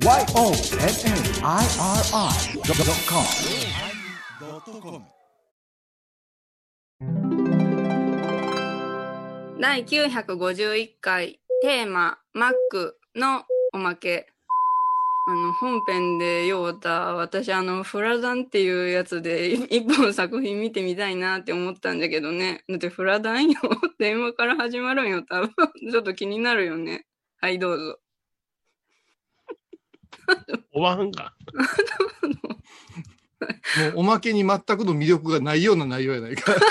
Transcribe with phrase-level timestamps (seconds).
[0.00, 0.30] YONNIRI.com
[9.60, 13.42] 第951回テーマ「マック」の
[13.72, 14.28] おまけ。
[15.26, 22.62] あの本編でようた私あのフラダンっていうやつで一本作品見てみたいなって思ったんだけどね。
[22.68, 23.60] だってフラダンよ。
[23.98, 25.50] 電話から始まるんよ多分。
[25.90, 27.04] ちょっと気になるよね。
[27.40, 27.98] はいどうぞ。
[30.72, 31.34] おばはんか。
[33.40, 36.54] もうおまけに全くの魅力がないような内容やないか。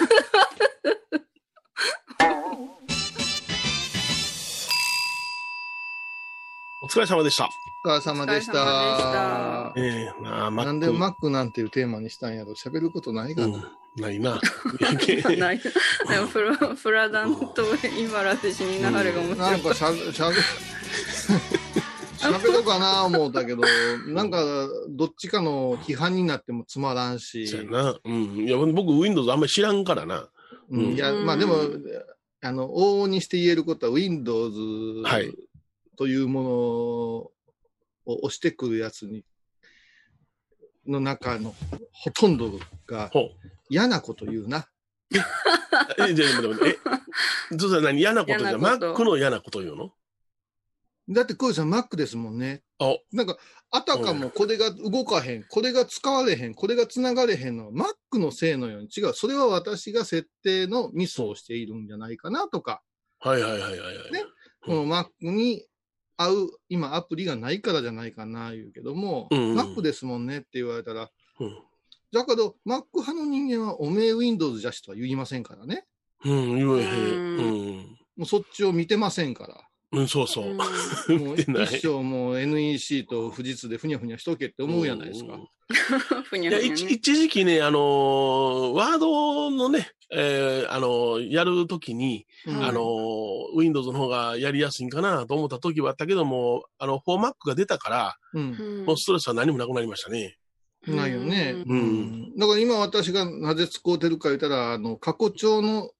[6.84, 7.49] お疲れ様でした。
[7.85, 9.13] お疲れ様でしお疲れ様でした
[9.73, 9.73] た。
[9.76, 10.71] ええなあ、マック。
[10.71, 14.39] なんでマックなんていうテーマにしたんやろ喋ることないかうんな。、ないな。
[15.37, 15.71] ないで
[16.20, 17.63] もフラフラダンと
[17.99, 20.35] 茨で死になはれが面白ないんかしゃべ、しゃべ、
[22.17, 23.62] 喋ろうかな思ったけど、
[24.07, 27.99] なんかどっちかの批判になってもつまらんしそう、やな。
[28.04, 28.48] うん。
[28.48, 30.29] いや、僕、Windows あんまり知らんからな。
[30.70, 31.55] うんいや、まあでも、
[32.41, 35.34] あの、往々にして言えることは Windows はい
[35.98, 37.32] というものを
[38.05, 39.26] 押してくるやつに、
[40.85, 41.55] の中の
[41.91, 43.12] ほとんどが。
[43.70, 44.70] 嫌なこと言うな。
[46.07, 46.77] え、じゃあ、でも、え、
[47.57, 47.99] そうさ、何？
[47.99, 49.91] 嫌なことじゃ、マ嫌なことックの嫌なこと言うの？
[51.10, 52.63] だって、こうさん Mac ですもんね。
[52.80, 53.38] あ、なんか、
[53.72, 59.13] あたかもこれが動かへん、これが使われへん、これが繋がれへんのは Mac のせいのように違う。
[59.13, 62.82] それは私が設定のミスをしているんじゃないかなとか、
[63.20, 64.12] はいはいはいはいはい。
[64.12, 64.28] ねうん
[64.66, 65.66] この Mac に
[66.18, 71.09] 合う、今アプリがないからじゃないかな言うけども、うんうん Mac ですもんねって言われたら、
[71.40, 71.58] うん。
[72.12, 75.85] だけど Mac 派の人間はおめえ Windows じゃしとは言いませんからね。
[76.25, 76.85] うん、言えへ。
[76.85, 79.66] うんもうそっちを見てませんから。
[79.97, 80.01] うん。
[80.03, 80.45] うん、そうそう。
[80.45, 80.59] うん
[81.66, 85.34] 一生もう NEC と富士通でふにゃふにゃしとけって思うじゃないですか。
[85.34, 85.47] うん
[86.23, 100.38] ふにいや、ゃふにゃね一一時期ね、あのーワードのね、えーあのーやるときに、うんはいあのー Windows の方がやりやすいんかなと思った時はあったけども、あの、4 Mac が出たから、うんうんもうストレスは何もなくなりましたね。
[100.88, 101.63] ないよね。
[101.67, 105.91] うんうんだから今私がなぜ使うてるか言ったら、あの、過去帳の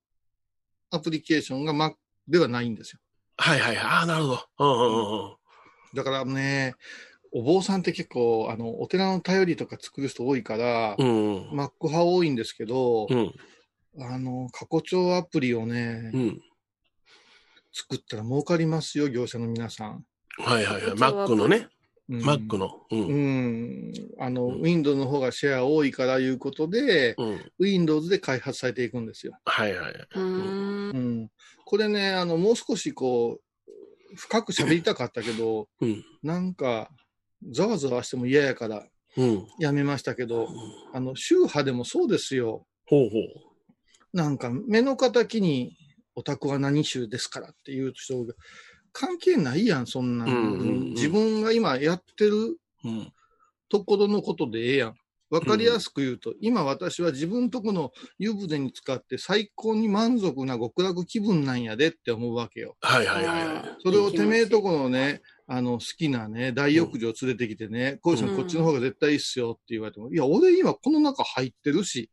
[0.90, 1.94] アプリケーションが Mac
[2.28, 3.00] ではないんですよ。
[3.38, 3.84] はいはいはい。
[3.84, 4.48] ああ、なるほど。
[4.58, 5.36] うんうんうんうん。
[5.94, 6.74] だからね、
[7.32, 11.50] お坊さんって結構、あの、お寺の頼りとか作る人多いから、うんうん。
[11.50, 13.32] Mac 派多いんですけど、うん。
[14.00, 16.40] あの、過去帳アプリをね、うん。
[17.72, 20.04] 作ったら儲かりますよ、業者の皆さん。
[20.38, 20.82] はいはいはい。
[20.82, 21.68] こっちは Mac のね。
[22.08, 22.86] うん Mac の。
[22.90, 22.96] う。
[22.96, 23.92] うんん。
[24.18, 27.52] あの、うん Windows の方がシェア多いからいうことで、うん。
[27.58, 29.34] Windows で開発されていくんですよ。
[29.44, 30.08] はいはいはい。
[30.14, 31.30] うんうん。
[31.64, 36.04] これね、あの、もう少しこう、深く喋りたかったけど、うん。
[36.22, 36.90] なんか、
[37.52, 38.86] ざわざわしても嫌やから
[39.16, 39.46] うん。
[39.58, 40.48] やめましたけど、
[40.92, 42.66] あの、宗派でもそうですよ。
[42.86, 43.16] ほうほ
[44.12, 45.76] なんか、目の敵に、
[46.14, 48.34] オタクは何宗ですからっていう人が、
[48.98, 52.88] 関係ないやん、そんな、うんうんうん自分が今やってるう。
[52.88, 53.12] うん。
[53.68, 54.94] ところのことでええやん。
[55.30, 62.76] わかりやすく言うと、今私は自分とこの湯船に使って最高に満足な極楽気分なんやでって思うわけよ。
[62.80, 63.76] はいはいはいはい。
[63.84, 72.10] それをてめえとこのね、あの、好きなね、大浴場連れてきてね、こういうさんうんこっちの方が絶対いいっすよって言われても、いや、俺今この中入ってるし。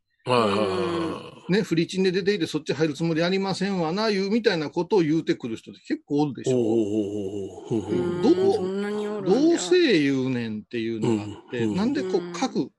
[1.49, 6.57] ね、フリチンで出ていてそっち入るつもりありませんわな、いうみたいなことを言うてくる人って結構おるでしょ。
[8.23, 8.35] どう
[9.23, 12.71] どうせ言うねんっていうのがあって、うんなんでこううん各こ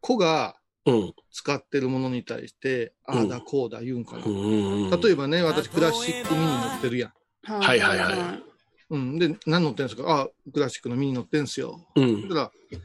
[0.00, 0.56] 子が
[0.88, 1.12] うん。
[1.32, 4.22] 使ってるものに対して、ああだこうだ言うんかな。
[4.24, 4.90] うん。
[4.90, 7.12] 例えばね、私クラシックミニ乗ってるやん。
[7.42, 8.42] はいはいはい
[8.90, 9.18] うん。
[9.18, 10.04] で、何乗ってんすか？
[10.08, 11.84] ああ、クラシックのミニ乗ってんすよ。
[11.96, 12.36] うんだ。
[12.36, 12.80] から、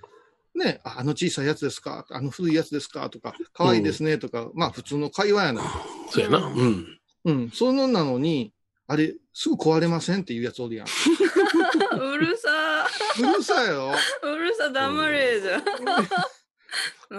[0.56, 5.62] ね、ああの小さいやつですかあの古いやつですかとか、可愛いですねとか、まあ普通の会話やな。
[6.09, 6.39] そうやな。
[6.39, 7.00] うん。
[7.25, 7.51] うん。
[7.51, 8.53] そのなのに、
[8.88, 10.88] あれ、すぐ壊れませんっていうやつおるやん。
[11.95, 12.85] うるさ
[13.20, 13.93] うるさいよ。
[14.23, 15.64] うるさ黙れじゃん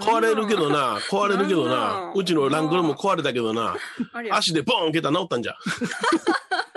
[0.01, 3.77] 壊れるけどな、壊れるけどなな、うちのランクルも壊れたけどな、
[4.31, 5.57] 足でボーン受けたら治ったんじゃ。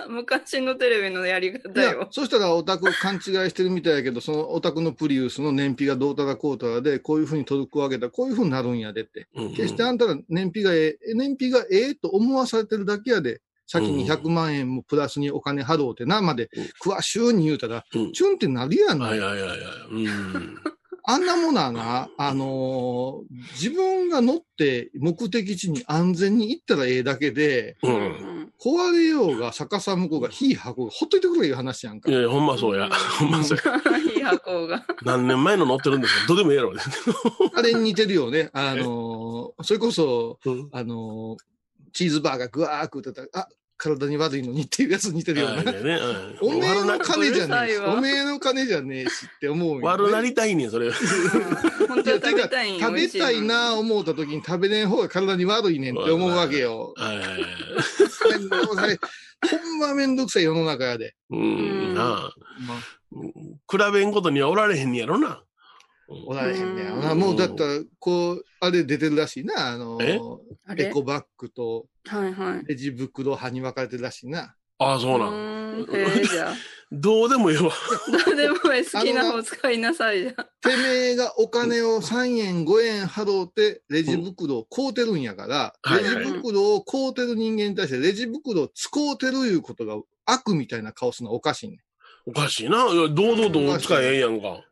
[0.09, 9.27] 昔のテレビのやりいや方よ、そしたらオタク勘違いしてるみたいやけど、そのオタクのプリウスの燃費がどうたらこうたらで、こういうふうに届くわけだ、こういうふうになるんやでって。
[9.35, 16.49] うん決してあんたら燃費がええ、燃費がええと思わされてるだけやで、先に100万円もプラスにお金払うてな、まで、
[16.83, 19.05] 詳しゅうに言うたら、うんチュンってなるやんな。
[19.07, 19.59] はいはいはいはい。
[19.91, 20.59] うん。
[21.07, 27.87] あんなものはな、 あのー自分が乗って目的地に安全に行ったらええだけで、う。
[27.87, 28.51] うんん。
[28.59, 32.13] 壊れようが逆さ向こうが火箱がほっといてくれいう話やんかい。
[32.13, 32.89] やいや、ほんまそうや。
[33.19, 33.97] ほんまそうや。
[33.97, 34.85] いい箱が。
[35.03, 36.73] 何年前の乗ってるんですかどうでもええやろ。
[37.53, 38.49] あれに似てるよね。
[38.53, 41.43] あのーそれこそ、うんあのー
[41.93, 45.59] チーズバーガーぐわー食ってたら、あ、体に悪いのにっていうやつ似てるよな。
[45.59, 45.99] あいやね
[46.41, 49.87] おめえの金じゃねえおめえの金じゃねえしって思うよ、ね。
[49.87, 50.91] 悪なりたいねん、それ。
[51.87, 56.93] 本当は食べたい食べたいな思った時に食べれん方が体に悪いねんって思うわけよ。
[56.95, 57.39] はいはいはい
[58.31, 58.99] めんどくさい。
[59.49, 61.15] ほんまめんどくさい世の中やで。
[61.29, 62.33] うん、なあ。
[62.67, 62.79] まあ、
[63.69, 65.43] 比べんことにはおられへんねやろな。
[66.07, 67.11] おられへんねな。
[67.13, 69.73] うんもうだったら、こう、あれ出てるらしいな。
[69.73, 72.65] あのエコバッグとはいはい。
[72.65, 74.55] レジ袋派に分かれてるらしいな。
[74.77, 75.81] ああ、そうなん。
[75.81, 75.87] ん。
[75.93, 76.53] ええじゃあ。
[76.91, 77.71] どうでもええわ。
[78.25, 80.43] どうでもいい好きな方使いなさいじゃあ。
[80.61, 91.79] てめえがお金を3円、5円払うて、レジ袋を買うてるんやから、はいレジ袋を買うてる人間に対して、レジ袋を使うてるいうことが悪みたいな顔するのはおかしいねん。
[92.27, 92.85] おかしいな。
[92.85, 94.63] 堂々と使えへんやんか。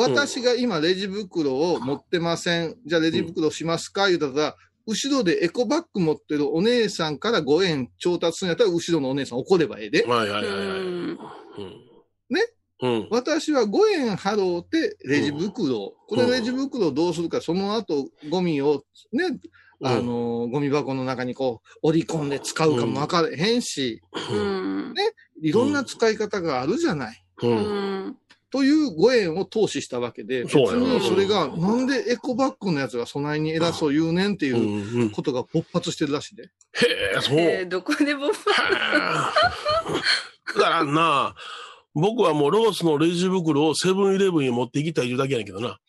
[0.00, 2.76] 私が今レジ袋を持ってません。
[2.86, 4.08] じゃあレジ袋しますか？
[4.08, 4.56] 言うたら、
[4.86, 10.04] 後ろでエコバッグ持ってるお姉さんから5円調達するんやったら、後ろのお姉さん怒ればええで。
[10.04, 10.78] はいはいはいはい。
[10.78, 11.16] うんうん。
[12.30, 12.40] ね？
[12.82, 13.08] うん。
[13.10, 19.38] 私は5円払うてレジ袋を、これレジ袋をどうするか、その後ゴミをね、
[19.82, 24.94] あの、ゴミ箱の中にこう、折り込んで使うかも分かれへんし、うん。
[25.42, 27.24] いろんな使い方があるじゃない。
[28.50, 34.56] という5円を投資したわけで、別にそれが、なんでエコバッグのやつが備えに偉そう言うねんってう。
[34.56, 35.10] いう。
[35.10, 36.44] ことが勃発してるらしいで。
[36.44, 36.48] へ
[37.16, 37.38] え、そう。
[37.38, 38.52] えー、どこで僕だ
[40.54, 41.34] からんな、
[41.94, 45.78] 僕はもうロースのレジ袋をセブンイレブンに持っていきたいだけやねんけどな。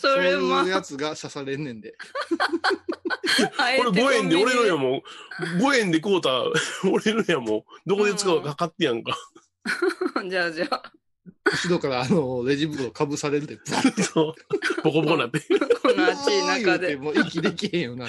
[0.00, 1.94] そそうれもいうやつが刺されんねんで。
[3.76, 5.02] これ5円で俺のやももん。
[5.60, 6.30] 5円で買うた
[6.90, 7.64] 俺のやもん。
[7.86, 9.16] どこで使うかかってやんか。
[10.28, 10.92] じゃあじゃあ、
[11.44, 14.34] 後ろからあの、レジ袋かぶされるで、ブワッそう。
[14.82, 15.40] ボコボコなって。
[15.40, 16.96] この暑い中で。
[16.96, 18.06] もう息できへんよな。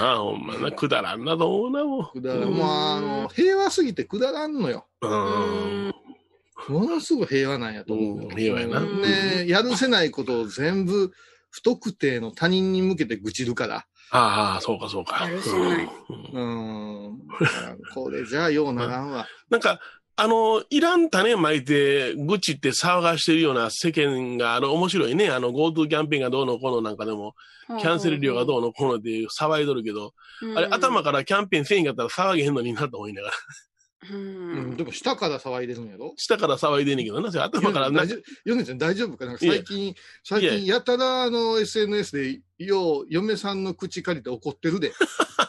[0.00, 0.72] ああ、ほんまな。
[0.72, 4.86] くだらんなと思うな、もくだらんもうあの、平和すぎてくだらんのよ。
[5.00, 5.08] う。
[5.08, 5.94] うん。
[6.68, 8.28] ものすごい平和なんやと思うよ。
[8.30, 11.12] うん平和やなうんねやるせないことを全部、
[11.50, 13.86] 不特定の他人に向けて愚痴るから。
[14.10, 15.24] ああ、そうか、そうか。
[15.24, 15.88] やるせない
[16.32, 17.18] うんうん。
[17.94, 19.26] これじゃあようならんわ。
[19.50, 19.80] なんか、
[20.18, 25.28] あの、いらん種まいて、愚痴って騒がしてるような世間がある面白いね。
[25.28, 27.34] あの、GoTo キャンペーンがどうのこうのなんかでも、
[27.66, 30.14] キャンセル料がどうのこうのっていう騒いどるけど、
[30.56, 33.34] あれ、頭からキャンペーンせんかったら騒げへんのになと思いながら。
[34.10, 34.76] ううん、ん。
[34.76, 36.14] でも下から騒いでるんやろ？
[36.16, 38.04] 下から騒いでんねんけどな、それ頭からな
[38.44, 39.32] ヨネちゃん大丈夫かな？
[39.32, 44.92] んか最近、最近やたらあの SNS で、よう、嫁さんの口借りて怒ってるで。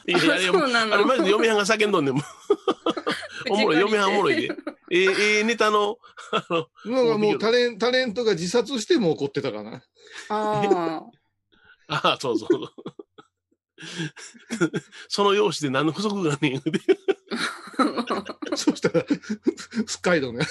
[0.05, 2.23] い やいやいや、そうなのあれマジで嫁はんが叫んどんねんもん。
[3.49, 4.49] おもろい、嫁はんおもろいで。
[4.89, 5.97] ええええネタの、
[6.31, 6.45] あ
[6.85, 9.83] の、もうタレンタレントが自殺しても怒ってたかな。
[10.29, 11.03] あ
[11.89, 12.69] ああ、そうそうそう。
[15.07, 16.79] その容姿で何の不足がねん言うて。
[17.77, 18.57] あ。
[18.57, 19.05] そしたら、
[19.85, 20.45] 深いのね。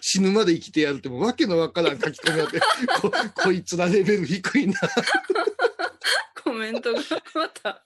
[0.00, 2.60] 死ぬまで生きてやるってもうわけのわからん書き込みあって、
[3.00, 3.12] こ
[3.42, 4.74] こいつらレベル低いな。
[6.42, 7.00] コメントが
[7.34, 7.82] また。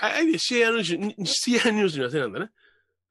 [0.00, 2.50] あえて CR ニュースに、シェアニュースにはせなんだね。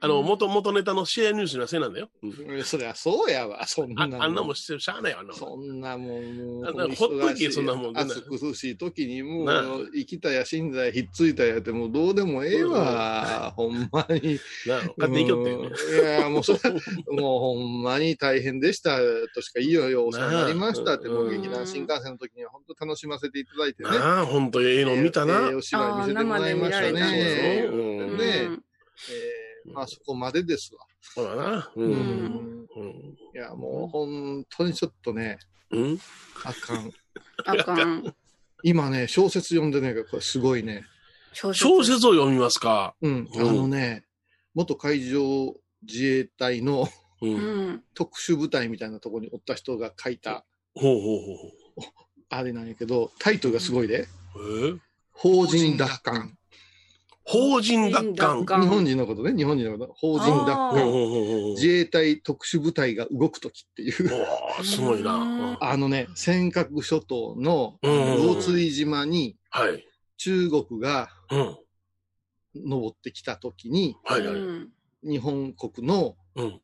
[0.04, 0.26] あの、うん。
[0.26, 2.10] 元、元ネタのシェアニュースにはせなんだよ。
[2.24, 2.64] うん。
[2.64, 4.24] そりゃそうやわ、そんなあもん。
[4.24, 5.40] あんなもんしてるしゃあないわ、あんなもん。
[5.40, 6.66] そんなもん。
[6.66, 13.54] あんなほっといてそんなもん暑苦しい時にもう、生きたや死んだやひっついたやってもうどうでもええわ。
[13.56, 14.40] ほんまに。
[14.66, 16.72] なあ、勝手に行きよっていや、もうそれは、
[17.12, 18.98] もうほんまに大変でした
[19.36, 23.90] としか言いようよ、お世話になりましたって、もう劇団新幹線の時には本当楽しませていただいてね。
[23.92, 25.50] なあ、ほんとええの見たな。
[25.50, 27.62] ええお芝居見せてもらいましたあー生で見られね。
[27.62, 27.62] ね。
[27.68, 28.64] うん。
[29.12, 30.86] えーまあそこまでですわ。
[31.02, 31.72] そうだな。
[31.76, 31.82] う。
[31.82, 35.40] うんうんんいや、もう本当にちょっとね、
[35.72, 36.00] うん？
[36.44, 36.92] あかん。
[37.46, 38.16] あかん。
[38.64, 40.86] 今ね、小説読んでね、これすごいね。
[41.34, 42.96] 小小説を読みますか？
[43.02, 44.06] うん、あうんのね、
[44.54, 46.88] 元海上自衛隊の。
[47.94, 51.20] 特殊部隊みたいなところにおった人が書いた、ほうほう
[51.76, 51.94] ほ
[52.30, 54.08] あれなんやけど、タイトルがすごいで。
[54.36, 54.74] え？
[55.12, 56.36] 法人奪還。
[57.24, 58.62] 法人奪還。
[58.62, 59.94] 日本人のことね、日本人のこと。
[59.94, 61.54] 法人奪還。
[61.56, 63.94] 自衛隊特殊部隊が動くときっていう。
[64.64, 65.16] すごいな。
[65.16, 67.92] うんあのね、尖閣諸島のうん
[68.36, 69.86] 魚釣島にはい。
[70.18, 71.58] 中国がうん。
[72.54, 74.36] 登ってきたときに、はいはい。
[74.36, 74.70] うん
[75.04, 76.62] 日本国のうん。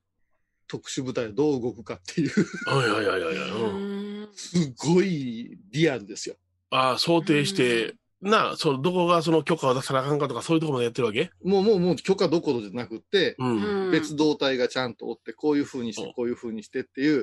[0.67, 2.29] 特殊部隊はどう動くかっていう、
[2.65, 4.37] はいはいはいはい。
[4.37, 6.35] すごいリアルですよ。
[6.69, 11.29] ああ、想定して、なあ、その、どこがその許可を出さなあかんかとか、そういうところまでやってるわけ？
[11.43, 13.85] もうもうもう許可どころじゃなくて、うん。
[13.85, 13.91] うん。
[13.91, 17.21] 別動隊がちゃんとおって、こういう風にして、こういう風にしてっていう、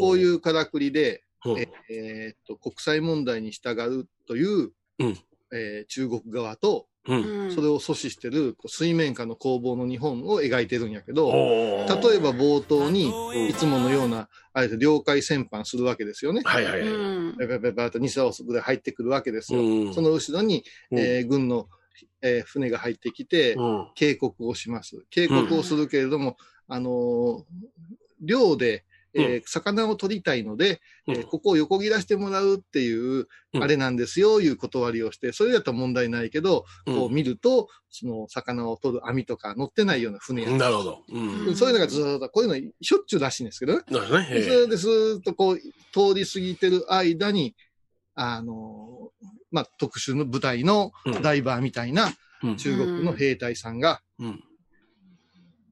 [0.00, 1.58] こういうからくりで、うん。
[1.58, 5.18] ええーっと、国際問題に従うという、うん。
[5.52, 7.22] えー中国側と、うん。
[7.22, 11.36] うんそれを阻止してるこう水面下の攻防の日本を描いてるんやけど、例
[12.16, 13.12] えば冒頭に、
[13.48, 16.40] いつものような、あれで領海戦犯するわけですよね。
[16.44, 16.88] はいはいはい。
[16.88, 19.60] うんバババと西ラオスぐらい入ってくるわけですよ。
[19.60, 21.68] うんその後ろに、うんえー軍の、
[22.22, 23.88] えー船が入ってきて、うん。
[23.94, 25.04] 警告をします。
[25.10, 27.42] 警告をするけれども、あのー
[28.20, 28.84] 漁で、
[29.14, 41.04] えー魚を取りたいので、えーうんここを横切らしてもらうっていう、うんあれなんですよ、いう断りをして、それだと問題ないけど、こう見ると、その魚を取る網とか乗ってないような船や、なるほど。
[41.08, 41.56] うん。
[41.56, 43.84] そういうのがずーっと、こういうのしょっちゅうらしいんですけどね。
[43.88, 44.28] なるほどね。
[44.28, 47.54] でそれでずーっとこう、通り過ぎてる間に、
[48.16, 54.42] あのーまあ、特殊の部隊のうんダイバーみたいなうん中国の兵隊さんが、うん。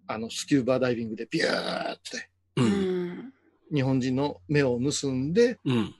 [0.07, 2.29] あの、スキューバーダイビングでビューって、
[3.73, 5.95] 日本人の目を盗んで、うん。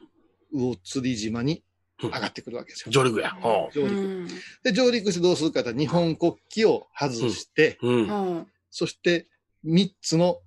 [0.53, 1.65] 魚釣島に
[2.03, 2.93] 上がってくるわけですよ。
[2.93, 3.33] 上陸や。
[3.43, 3.85] 上陸。
[3.85, 4.29] うん
[4.63, 7.95] で、上陸してどうするかと日本国旗を外して、うん。
[8.07, 9.29] うんそして
[9.67, 10.39] 3つの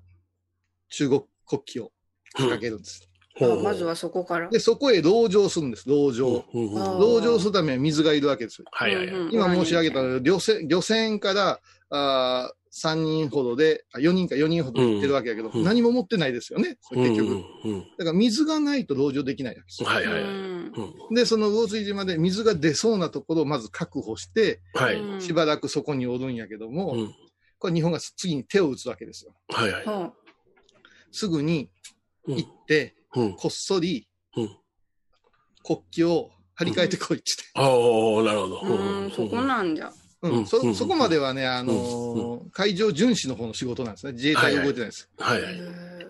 [0.89, 1.91] 中国国旗を
[2.35, 3.07] 掲げるんです。
[3.37, 4.49] ほうほうあまずはそこから。
[4.49, 6.43] で、そこへ籠城するんです、籠城。
[6.51, 8.67] 籠城するためには水がいるわけですよ。
[8.71, 9.15] はいはいはい。
[9.15, 11.59] うん今申し上げた漁船、漁船から、
[11.91, 17.31] あ3人ほどで、あ4人か4人ほど行ってるわけだけど、うん何も持ってないですよね、それ結局。
[17.31, 19.89] うんうんだから水がないと籠城できないわけですよ。
[19.89, 24.99] はいはいで、その魚水島で水が出そうなところをまず確保して、はい。
[24.99, 27.15] うんしばらくそこにおるんやけども、うん
[27.57, 29.33] これ日本が次に手を打つわけですよ。
[29.47, 29.85] はいはい。
[29.85, 30.13] は
[31.11, 31.69] すぐに
[32.27, 33.33] うん行って、うん。
[33.35, 34.49] こっそりうん。
[35.63, 38.65] 国旗を張り替えてこいっておー、なるほど。
[38.65, 39.91] あうんそこなんじゃ。
[40.29, 44.13] うんうんうんそそこまではね、あのー海上巡視の方の仕事なんですね。
[44.13, 45.09] 自衛隊が動いてないです。
[45.17, 45.53] はいはい。
[45.53, 45.59] へ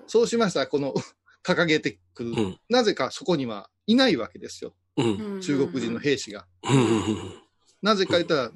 [0.07, 0.93] そうしましたら、この
[1.43, 2.60] 掲げてくる、うん。
[2.69, 4.75] なぜかそこにはいないわけですよ。
[4.98, 5.05] うん。
[5.39, 6.45] ー中国人の兵士が。
[6.63, 7.45] うんうんうん
[7.81, 8.51] なぜか言ったら、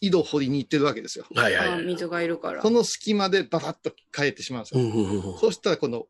[0.00, 1.26] 井戸掘りに行ってるわけですよ。
[1.34, 1.80] はいはいはい。
[1.80, 2.62] あ水がいるから。
[2.62, 4.80] その隙間でババッと変えてしまうんですよ。
[4.80, 6.06] うんうんうんそしたら、この、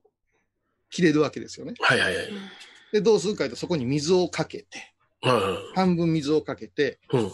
[0.91, 1.75] 切れるわけですよね。
[1.81, 2.29] はいはいはい。
[2.93, 7.21] で、どうするかというと、そこに水をかけて、うん半分水をかけて、うん。
[7.21, 7.31] うん。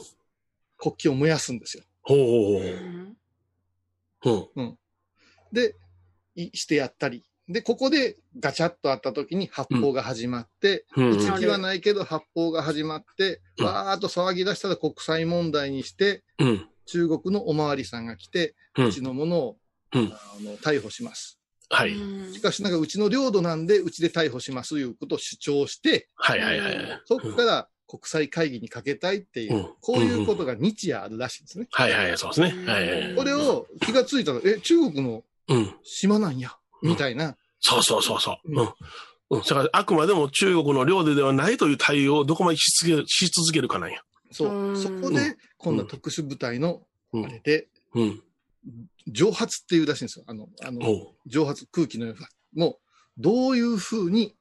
[0.78, 1.85] 国旗を燃やすんですよ。
[2.02, 3.16] ほうほううん
[4.21, 4.61] ほう。
[4.61, 4.78] うん。
[5.52, 5.75] で、
[6.35, 7.25] いしてやったり。
[7.49, 16.68] で、ここでガチャッとあった時に発砲が始まって、うん撃つ気はないけど発砲が始まって、うんわーっと騒ぎ出したら国際問題にして、うん。
[16.87, 19.56] 中国のおまわりさんが来て、ううんちのものを、
[19.95, 21.40] うんあの逮捕します。
[21.68, 21.92] はい。
[21.92, 27.02] うんしかし、なんかうちの領土なんで、うちで逮捕しますということを主張して、はいはいはい。
[27.04, 31.69] そこから国際会議にかけたいっていう、うんこういうことが日夜あるらしいんですね。
[31.71, 32.66] はいはい、そうですね。
[32.66, 33.14] はいはい。
[33.14, 35.75] これを気がついたら、え、中国のうん。
[35.85, 37.37] 島なんや、みたいな。
[37.61, 38.37] そうそうそうそう。
[38.52, 38.69] ううんん。
[39.31, 39.40] うん。
[39.40, 44.00] だから、あくまでも中国の領土ではないという対応をどこまでし続けるし続けるかなんや。
[44.33, 44.73] そうう。
[44.73, 48.23] んそこで、今度は特殊部隊の、うんあれで、うん。
[49.07, 50.25] 蒸発っていうらしいんですよ。
[50.26, 50.81] あの、あの。
[51.26, 52.28] 蒸発空気のような。
[52.55, 52.78] もう、
[53.19, 54.35] どういうふうに、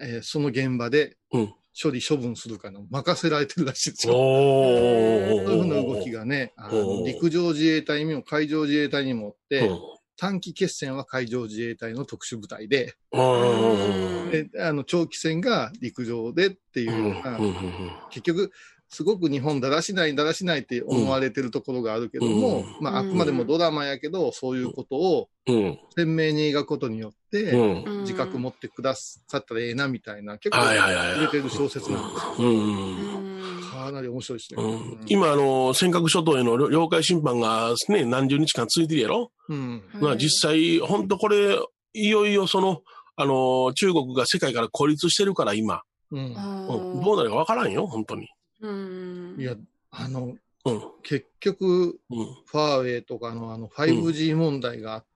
[0.00, 4.14] えーその現場でうん処理処分するかの任せられてるらしいんですよ。
[4.14, 5.52] おそうー。
[5.52, 9.78] いうふうな動きがね、あの陸上自衛隊にも海上自衛隊にもおって、うん
[10.20, 14.30] 短期決戦は海上自衛隊の特殊部隊で、うん。
[14.30, 17.22] であの長期戦が陸上でっていう。
[18.10, 18.50] 結局、
[18.90, 25.78] すごく日本だらしないだらしないって思われてるところがあるけども、うんまあ、あくまでもドラマやけど、そういうことをうん。
[25.96, 28.00] 鮮明に描くことによって、うん。
[28.02, 31.12] 自覚持ってくださったらええなみたいな、結構はいはいはい。
[31.14, 33.30] 入れてる小説なんですよ。
[33.70, 34.62] かなり面白いですね。
[34.62, 39.82] うん今、あの、尖閣諸島への領領海侵犯がね、何十日間続いてるやろ、うん。
[39.94, 41.58] うんまあ実際、本当これ、
[41.92, 42.82] いよいよその、
[43.16, 46.34] あの、中国が世界から孤立してるから今、うん。
[46.34, 48.28] どうなるかわからんよ、本当に。
[48.60, 49.54] うんいや、
[49.90, 50.82] あの、うん。
[51.02, 52.24] 結局、うん。
[52.46, 55.09] ファーウェイとかのあの 5G 問題があって、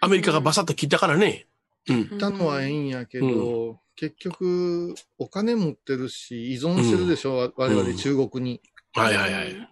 [0.00, 1.46] アメリカがバサッと切ったからね。
[1.88, 2.08] うん。
[2.08, 8.60] 行ったのはええんやけど、結局、お金持ってるし、依存してるでしょ、我々うん中国に。
[8.94, 9.68] はいはいはい。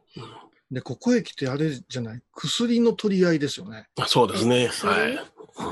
[0.71, 3.89] で、ここへ来てあれじゃない、薬の取り合いですよね。
[3.99, 4.69] あそうですね。
[4.69, 5.15] はい。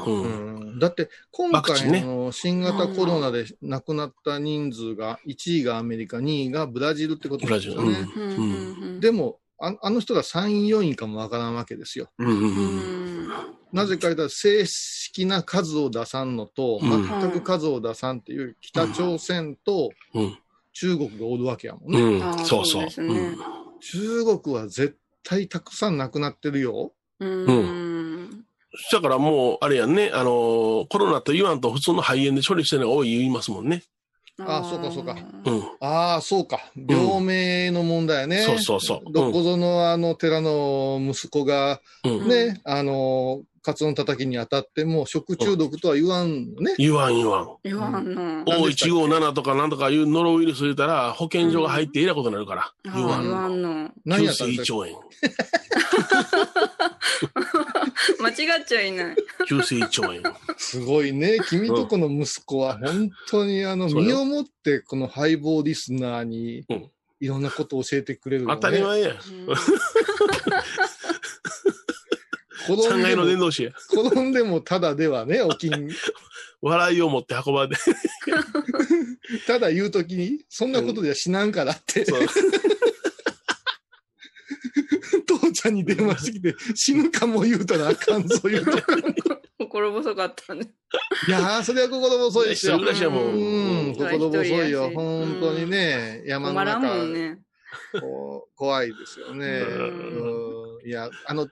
[0.07, 0.11] う。
[0.11, 8.07] うんん、だって、今回の新型コロナで亡くなった人数が、1位がアメリカ、2位がブラジルってことですよね。
[8.17, 12.11] うんうんでも、ああの人が参院要員かもわからんわけですよ。
[13.73, 20.38] なぜか言ったら正式な数を出さんのと、うん全く数を出さんっていう北朝鮮とうん。
[20.81, 22.23] 中国がおるわけやもんね。
[22.45, 22.88] そうそう。
[22.88, 26.93] 中国は絶対たくさんなくなってるよ。
[27.19, 28.45] うん。
[28.93, 33.83] だからもう、あれやんね、あの、コロナと言わんと普通の肺炎で処理してるのが多い言いますもんね。
[34.47, 35.62] あそうかそうかうん。
[35.80, 36.61] ああ、そうか。
[36.76, 38.38] 病名の問題やね。
[38.38, 42.28] そうそうそうどこぞのあの寺の息子がうん。
[42.28, 46.75] ね、あの、カツオの叩きに当たっても食中毒とは言わんのね。
[46.79, 47.57] 言わん言わん。
[47.65, 48.45] 言わんの。
[48.45, 52.73] 何でしたっけ O157 とかなんとかいうノロウイルス言うたら保健所が入ってえらいことになるから。
[52.85, 53.55] 言わん言わの。
[53.55, 53.91] んの。
[54.05, 54.65] 何急やったんですか？
[54.65, 55.09] 性胃腸炎。
[58.21, 59.17] 間違っちゃいない。
[59.49, 60.23] 急性胃腸炎。
[60.57, 61.38] すごいね。
[61.49, 68.55] 君とこの息子は本当にあの、そうよ身をもってこのハイボーリスナーにうんいろんなことを教えてくれるよね。
[68.55, 69.17] 当たり前や。
[69.17, 69.27] 転
[72.75, 73.71] 3階んでも、の伝道師や。
[73.93, 75.89] 転んでもただではね、おきん。
[76.61, 77.83] 笑いを持って運ばれて。
[79.47, 82.21] ただ言うときに、そんなことでは死なんからって、そう
[85.27, 88.83] 父ちゃんに電話してきて、死ぬかも言うたらあかんぞ言うて。
[89.59, 90.71] 心細かったね。
[91.27, 93.37] いやー、それは心細いですもう。
[93.37, 94.91] うん、心細いよ。
[94.95, 97.39] 本当にね、山の止まらんも中、んね。
[98.01, 99.47] こう怖いですよね。
[99.47, 100.38] うんうん
[100.88, 101.47] いや、あの、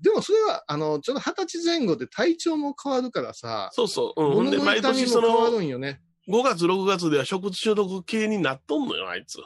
[0.00, 4.22] でもそれは、あの、ちょっと二十歳前後で体調も変わるからさ、そうそう。
[4.22, 4.34] うん。
[4.34, 6.00] ほんで、毎痛み年そも変わるの、んよね。
[6.28, 9.38] 5月、6月では食中毒系になっとんのよ、あいつ。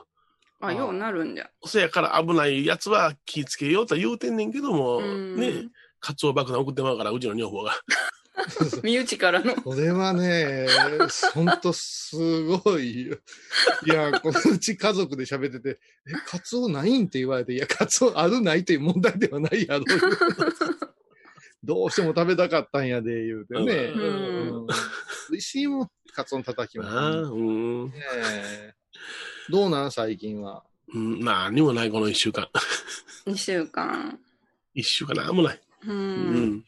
[0.61, 1.51] あ、ようなるんじゃ。
[1.67, 5.69] そやから危ないやつは気ぃつけようとは言うてんねんけども、うんね、
[6.01, 7.73] カツオ爆弾送ってまうから、うちの女房が。
[8.83, 9.55] 身内からの。
[9.57, 10.67] これはね、
[11.35, 13.17] ほんとすごいよ。
[13.87, 17.07] いや、このうち家族で喋ってて、え、カツオないん？
[17.07, 19.85] って言われて、いや、カツオあるないという問題ではないやろ。
[21.63, 23.93] どうしても食べたかったんやで、言うてね。
[23.95, 24.01] うん
[24.59, 24.67] うん
[25.31, 26.85] 美味しいもん、カツオの叩きも。
[26.87, 27.87] ああ、うん。
[27.87, 28.75] ねえ
[29.49, 29.91] どうなん？
[29.93, 30.65] 最近は。
[30.93, 32.49] うん、何にもない、この一週間。
[33.27, 34.19] 2週間。
[34.75, 35.61] 一週間なんもない。
[35.87, 35.93] う。
[35.93, 36.65] うんん。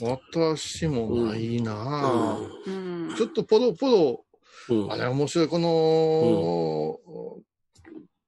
[0.00, 3.14] 私もないなあ、うん。
[3.16, 4.24] ちょっとポロポロ、
[4.70, 4.92] うん。
[4.92, 6.98] あれ面白い、この、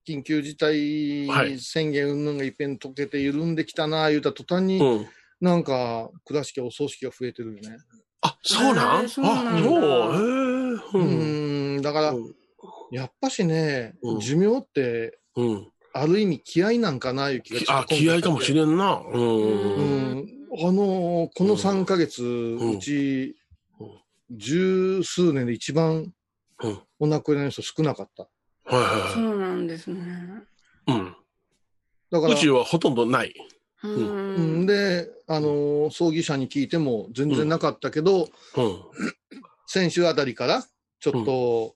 [0.09, 1.29] 緊急事態
[1.61, 5.07] 宣言云々がいっぺん解けて緩んできたなあ言うた途端に、うん。
[5.41, 7.79] なんか倉敷お葬式が増えてるよね。
[8.23, 10.15] あ、そうなん、へーそうなんだあ、そう？
[10.15, 10.99] へえ。
[10.99, 11.77] ううん。
[11.79, 12.35] ん、だから、うん
[12.93, 15.73] やっぱしね、うん寿命ってうん。
[15.93, 19.03] ある意味気合なんかないう気がきあ、気合かもしれんな。
[19.13, 19.21] うん。
[19.21, 20.13] ううん。
[20.15, 23.37] ん、あのーこの3ヶ月、んうち
[23.81, 23.89] うん、
[24.31, 26.13] 十数年で一番
[26.63, 28.25] うんお亡くなりの人少なかった。
[28.25, 28.29] は
[28.73, 30.01] いはいはそうなんですね。
[30.87, 30.93] い。
[30.93, 31.17] うん。
[32.11, 33.35] だからう、ちはほとんどない。
[33.83, 34.67] ううんん。
[34.67, 38.81] で、あのー葬儀社に聞いても全然なかったけど、うん。
[39.67, 40.63] 先週あたりから
[41.01, 41.75] ちょっと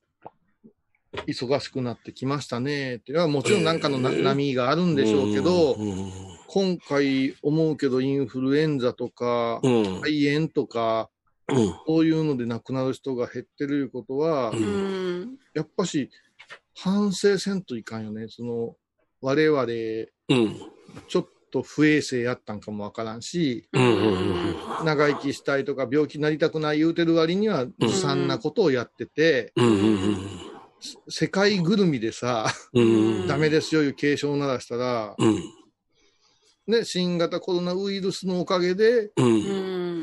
[1.26, 6.12] 忙しくなってきましたねっていうのはもちろんなんかのえ波があるんでしょうけど、うん。
[6.46, 9.84] 今回思うけどインフルエンザとかうん。
[10.00, 11.10] 肺炎とか
[11.48, 11.74] うん。
[11.86, 15.36] そういうので亡くなる人が減ってるいうことは、ううん。
[15.54, 16.10] やっぱし
[16.76, 18.26] 反省せんといかんよね。
[18.28, 18.76] その
[19.20, 20.56] 我々うん。
[21.08, 23.82] ちょっと不衛生やったんかもわからんし、うん。
[23.82, 24.84] うん。
[24.84, 29.66] 長生きしたいとか病気になりたくない言うてる割にはずさんなことをやってて、うん。
[29.66, 30.43] うん。
[31.08, 33.26] 世界ぐるみでさ、うん。
[33.26, 35.42] ダメですよいう警鐘を鳴らしたら、うん。
[36.66, 39.10] ね、新型コロナウイルスのおかげで。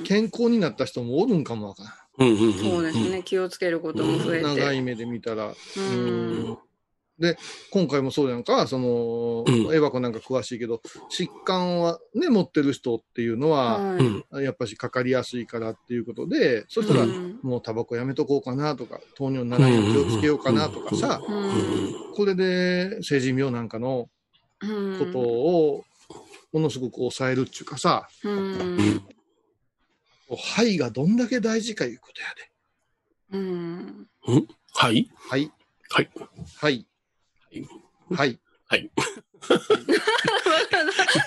[0.04, 1.84] 健康になった人もおるんかもわか
[2.20, 2.38] らん。
[2.38, 3.24] そうですね。
[3.24, 4.44] 気をつけることも増えて。
[4.44, 5.48] 長い目で見たら。
[5.48, 6.58] ううん
[7.30, 7.36] ん。
[7.72, 13.96] 今回もそうやんか、その、うんエバコなんか詳しいけど、疾患はね、持ってる人っていうのは、は
[14.32, 14.44] うん。
[14.44, 22.16] やっぱしかかりやすいからっていうことで、そしたら、うんもうタバコやめとこうかなとか、糖尿にならないように気をつけようかなとかさ、い。
[22.16, 24.10] これで成人病なんかの
[24.62, 25.00] うん。
[25.00, 25.84] ことを
[26.52, 29.02] ものすごく抑えるっていうかさ、うん。
[30.30, 32.52] 肺がどんだけ大事かいうことやで。
[33.32, 34.08] うん。
[34.74, 35.10] はい。
[35.16, 35.52] はい。
[35.90, 36.10] はい。
[36.56, 36.86] はい。
[38.16, 38.40] はい。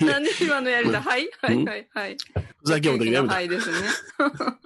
[0.01, 2.17] なんで今のやりたはいはいはいはい。
[2.63, 3.35] ふざけようときやめた。
[3.35, 3.77] はいですね。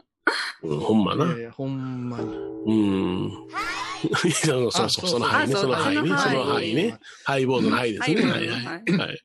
[0.62, 1.36] うんほんまな。
[1.36, 2.36] いやほんまに。
[2.66, 3.32] うん。
[4.44, 6.98] そうそうその範囲ね、あその範囲ね、あその範囲ね。
[7.24, 8.22] ハイボードの範囲ですね。
[8.22, 8.98] ははいいはい。
[8.98, 9.24] はい。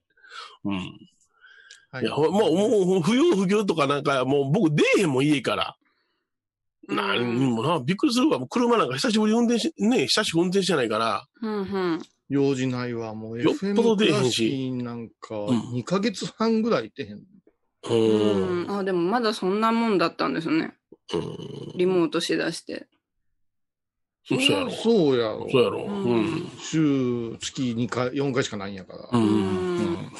[0.65, 0.75] うん。
[1.91, 5.75] はいいや、ほもう、もう、不要不急とかなんか、もう僕出えへんもん、家から。
[6.87, 8.39] なんもな、びっくりするわ。
[8.39, 12.01] もう車なんか久しぶりに運転し、ね、久しく運転してないから、うんうん。
[12.33, 13.13] 用事ないわ。
[13.13, 17.17] もうよっぽど FM 出えへんしクラシッなんかうん2ヶ月半ぐらいいてへん。
[17.17, 17.23] う。
[17.89, 18.71] うんん。
[18.71, 20.73] あ、でもまだそんなもんだったんですね。
[21.13, 21.77] うん。
[21.77, 22.87] リモートしだして。
[24.25, 24.71] そうそうやろ。
[24.71, 25.47] そうやろ。
[25.51, 25.83] そうやろ。
[25.83, 26.51] ううんん。
[26.59, 29.09] 週、月2回、4回しかないんやから。
[29.11, 29.17] う。
[29.17, 30.11] うんん。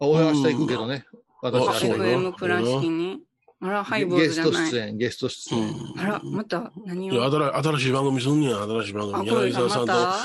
[0.00, 1.04] あ俺は明日行くけどね。
[1.40, 3.20] 私あは明日行 FM 倉敷に？
[3.60, 4.52] あら、ハイボーゲスズじゃない。
[4.70, 5.62] ト出演、ゲスト出演。
[5.62, 7.30] うんあら、また何いやを。
[7.30, 9.30] 新新しい番組すんねや、新しい番あ、組。
[9.30, 10.16] これ柳沢さんと、ま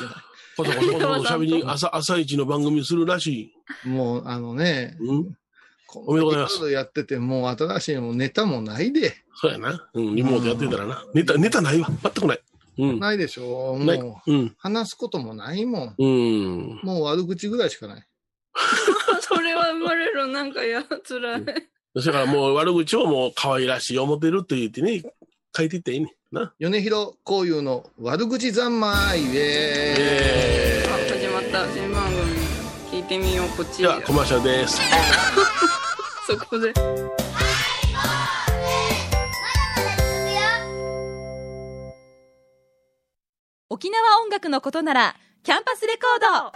[0.64, 3.52] こそこそこそこそ喋りに、 朝、朝一の番組するらし
[3.86, 3.88] い。
[3.90, 5.36] もう、あのね、うん？
[5.88, 9.16] こおめでとうございますやってて、もう新しいもうネタもないで。
[9.36, 9.90] そうやな。
[9.94, 11.04] うん、リモートやってたらな。
[11.16, 11.88] ネタ、ネタないわ。
[12.04, 12.40] 全くない。
[12.78, 13.00] うん。
[13.00, 14.46] ないでしょないもうん。
[14.46, 15.96] う、話すこともないもん。
[15.98, 16.80] うん。
[16.84, 18.08] もう悪口ぐらいしかない。
[19.22, 20.28] それは生まれる。
[20.28, 21.44] なんかやつらい。
[21.46, 25.02] だからもう悪口をもう可愛らしい思ってるって言ってね、
[25.58, 26.16] 書いていっていいね。
[26.32, 26.54] な。
[26.60, 31.68] 米広こういうの悪口三昧イエーイ始まった。
[31.74, 32.40] 新番組。
[32.92, 33.72] 聞いてみよう、こっー。
[33.74, 33.88] ちで。
[33.88, 34.80] は、コマーシャルです。
[36.28, 36.74] そこで。
[43.70, 46.54] 沖縄音楽のことならキャンパスレコー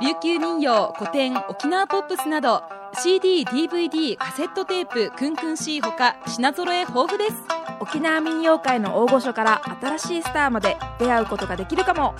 [0.00, 2.62] ド琉球民謡古典沖縄ポップスなど
[3.02, 12.14] CD、DVD、カセットテープクンクン C ほか品揃え豊富です沖縄民謡界の大御所から新しいスターまで出会うことができるかも。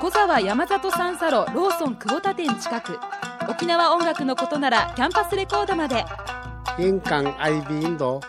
[0.00, 2.98] 小沢山里三佐路ローソン久保田店近く。
[3.48, 6.04] 沖縄音楽のことならキャンパスレコードまで。
[6.78, 8.20] 印港 IB 印度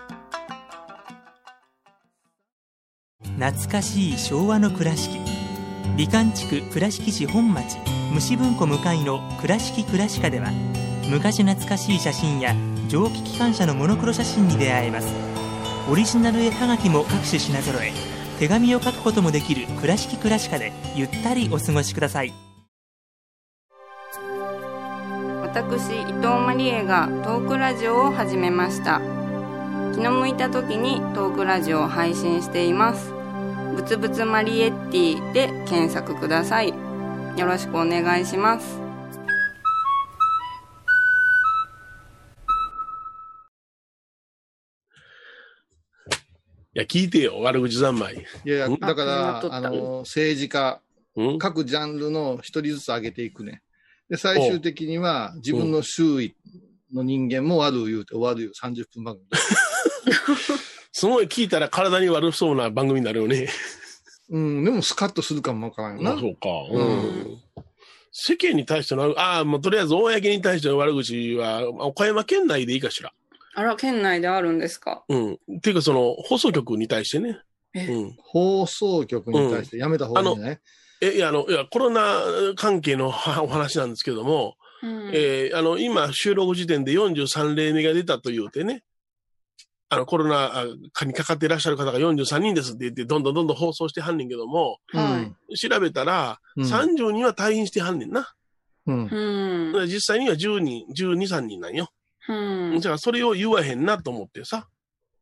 [3.39, 5.19] 懐かしい昭和の倉敷。
[5.97, 7.77] 美観地区倉敷市本町。
[8.15, 10.49] 虫文庫向かいの「倉敷倉歯科」では
[11.09, 12.55] 昔懐かしい写真や
[12.87, 15.34] 蒸気機関車のモノクロ写真に出会えます
[15.87, 17.91] オリジナル絵はがきも各種品揃え。
[18.39, 22.33] 手紙を書くこともできる「倉敷倉歯科」でゆったりお過ごしください。
[25.43, 28.99] 私伊藤マリエがトークラジオを始めました。
[29.93, 33.13] 気の向いた時にトークラジオを配信しています。
[33.75, 36.73] ぶつぶつマリエッティで検索ください。
[37.37, 38.84] よろしくお願いします。
[46.79, 48.15] や、聞いてよ、悪口三昧。
[48.45, 48.77] いやいや、ん？
[48.77, 50.81] だから、あの、政治家、
[51.15, 51.39] うん？
[51.39, 53.61] 各ジャンルの一人ずつ上げていくね。
[54.09, 56.35] で、最終的には自分の周囲
[56.93, 59.25] の人間も悪う言うて終わるよ、30分番組。
[60.91, 63.49] すごい聞いたら体に悪そうな番組になるよね。
[64.29, 66.11] うん、でもスカッとするかもわからんよな。
[66.11, 66.49] まあ、そうか。
[66.71, 67.41] ううんん。
[68.11, 73.11] 世間に対しての、ああ、もうとりあえず公に対しての悪口は、岡山県内でいいかしら。
[73.55, 75.03] あら県内であるんですか？
[75.09, 75.33] うん。
[75.33, 77.39] っていうか、その、放送局に対してね。
[77.73, 77.87] え？
[77.87, 78.15] うん。
[78.19, 80.59] 放送局に対してやめた方がいいんじゃない、
[81.01, 82.21] え、いや、あの、いや、コロナ
[82.55, 88.83] 関係のはお話なんですけども、うんえーあの、今、収録時点で43例目が出たというてね、
[89.87, 98.33] あの、コロナ禍にかかっていらっしゃる方が43人ですって言って、どんどんどんどん放送してはんねんけども、は調べたら、うん30人は退院してはんねんな。
[98.87, 99.07] うん。
[99.75, 101.89] うん実際には10人、12、3人なんよ。
[102.27, 104.67] うんじゃあ、それを言わへんなと思ってさ。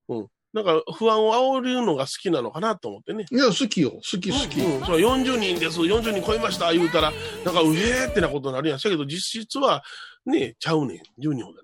[0.08, 0.28] うん。
[0.54, 3.26] なんか、不安を煽るのが好きなのかなと思ってね。
[3.32, 3.92] いや、好きよ。
[3.92, 4.62] 好き好き。
[4.62, 7.12] うん、そう40人です、40人超えました、言うたら、
[7.44, 8.78] なんか、うへーってなことになるやん。
[8.78, 9.84] だけど、実質は、
[10.26, 10.98] ね、ちゃうねん。
[11.22, 11.64] 10人ほどな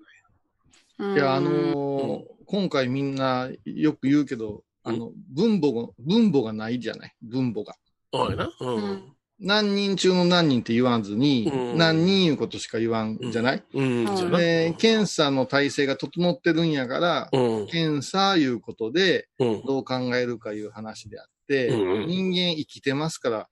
[0.98, 7.76] うんいや、あのー今回みんなよく言うけど、あの、分母が、分母がないじゃない分母が。
[8.12, 8.46] そうやな。
[8.46, 8.54] う。
[8.60, 14.04] うんん何人中の何人って言わずに、うん何人いうことしか言わんじゃない、うん。
[14.04, 17.66] うんで、検査の体制が整ってるんやから、うん。
[17.66, 19.62] 検査いうことでうん。
[19.64, 23.48] どう考えるかいう話であって、うん人間生きてますから、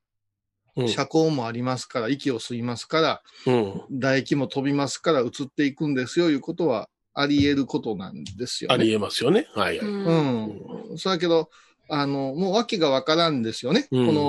[0.77, 0.89] うん。
[0.89, 3.83] 遮光もありますから、息を吸いますから、うん。
[4.01, 8.75] 唾液も飛びますから移っていくんですよいうことはあり得ることなんですよね。
[8.75, 9.47] ありえますよね。
[9.55, 9.87] はいはい。
[9.87, 10.05] うん
[10.91, 10.99] うん。
[10.99, 11.49] そうだけど、
[11.91, 13.89] あの、もう訳がわからんですよね。
[13.91, 14.21] うんこの、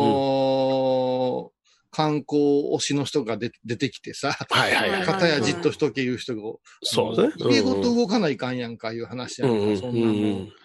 [1.91, 2.39] 観光
[2.75, 5.05] 推しの人が出出てきてさ、はいはいはい。
[5.05, 6.41] 片やじっとしとけいう人が、
[6.83, 7.33] そうね。
[7.49, 10.15] 家ごと動かないかんやんかいう話やんか、うんうんそんなもん。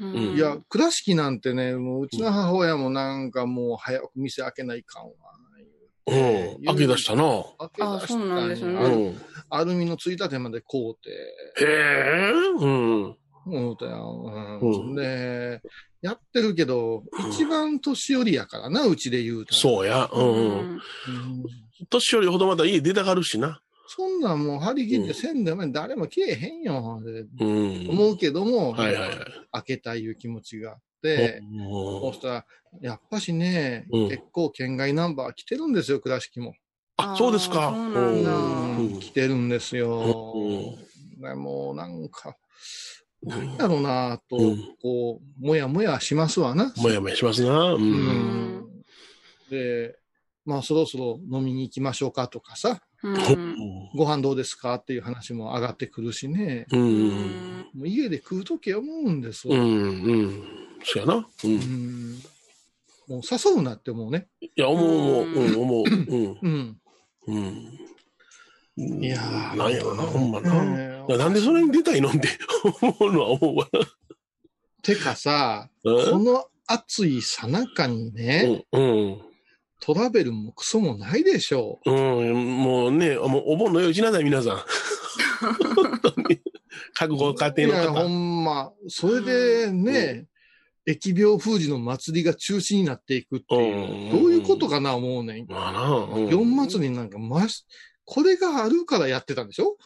[0.01, 5.11] うんうんいや、倉敷なんてね、もううちの母親もなんかもう早く店開けないかんわ。
[6.07, 6.15] う
[6.61, 6.65] ん。
[6.65, 7.23] 開け出したな。
[7.59, 9.15] 開け出したあそうなんですね。
[9.49, 11.11] アルミのついたてまで買うて、
[11.65, 12.33] へえ。
[12.59, 13.17] うん。
[13.47, 14.61] 思ったよ。
[14.61, 15.61] うんうんで、
[16.05, 19.55] やってるけど、一番年寄りやからな、うちで言うと。
[19.55, 20.11] そうや。
[20.13, 20.27] うん。
[20.27, 20.33] う
[20.75, 20.81] ん
[21.91, 23.61] 年寄りほどまた家出たがるしな。
[23.89, 27.91] そんなんもう張り切ってせんでも誰も来えへんよ、でうん。
[27.91, 29.19] 思うけども、はいはいはい。
[29.53, 32.47] 開けたいいう気持ちがあって、そうしたら、
[32.83, 36.55] やっぱしね、うん結構県外ナンバー来てるんですよ、倉敷も。
[36.99, 37.75] あ、そうですか。
[39.01, 40.35] 来てるんですよ。
[41.19, 42.37] うでもうなんか、
[43.25, 46.73] なんだろうなと、うんこう、もやもやしますわな。
[46.77, 47.73] もやもやしますな。
[47.73, 47.79] う。
[47.79, 48.65] うんん
[49.51, 49.97] で、
[50.45, 53.57] まあそろそろ飲みに行きましょうかとかさ、うん
[53.95, 56.67] ご飯どうですかっていう話も上がってくるしね。
[56.71, 57.67] うん。
[57.75, 59.57] もう家で食うときは思うんですわ。
[59.57, 59.63] うん。
[59.63, 60.43] うん。
[60.83, 61.15] そうやな。
[61.17, 61.27] う。
[61.45, 62.19] うんん
[63.07, 64.29] もう誘うなって思うね。
[64.41, 65.25] いや、思う、思う。
[65.25, 65.85] うん、思う。
[65.85, 66.39] うん。
[66.41, 66.79] うん。
[67.27, 69.05] うん。
[69.05, 70.65] いやーなんやろな、ほんまな。
[70.65, 72.11] ねいやなんでそれに出たいの？
[72.11, 72.29] って
[72.81, 73.69] 思うのは思うわ
[74.83, 75.93] てかさ、な。
[75.93, 78.83] この暑いさなかにね、うん。
[78.83, 79.23] うん。
[79.81, 84.57] トラベルもクソもないでしょうん、もうね、もうお盆の用意しなさい、皆さん。
[85.75, 86.41] 本当に
[86.95, 87.61] 各ご家う。
[87.61, 88.07] いや、ほ庭の方。
[88.07, 90.27] んま、それでね、
[90.87, 95.47] 疫病封じの祭りが中止になっていくっていう、うんどういうことかな思うねん。
[95.49, 97.67] まあな、うん四祭りなんか、まし、
[98.05, 99.77] これがあるからやってたんでしょ？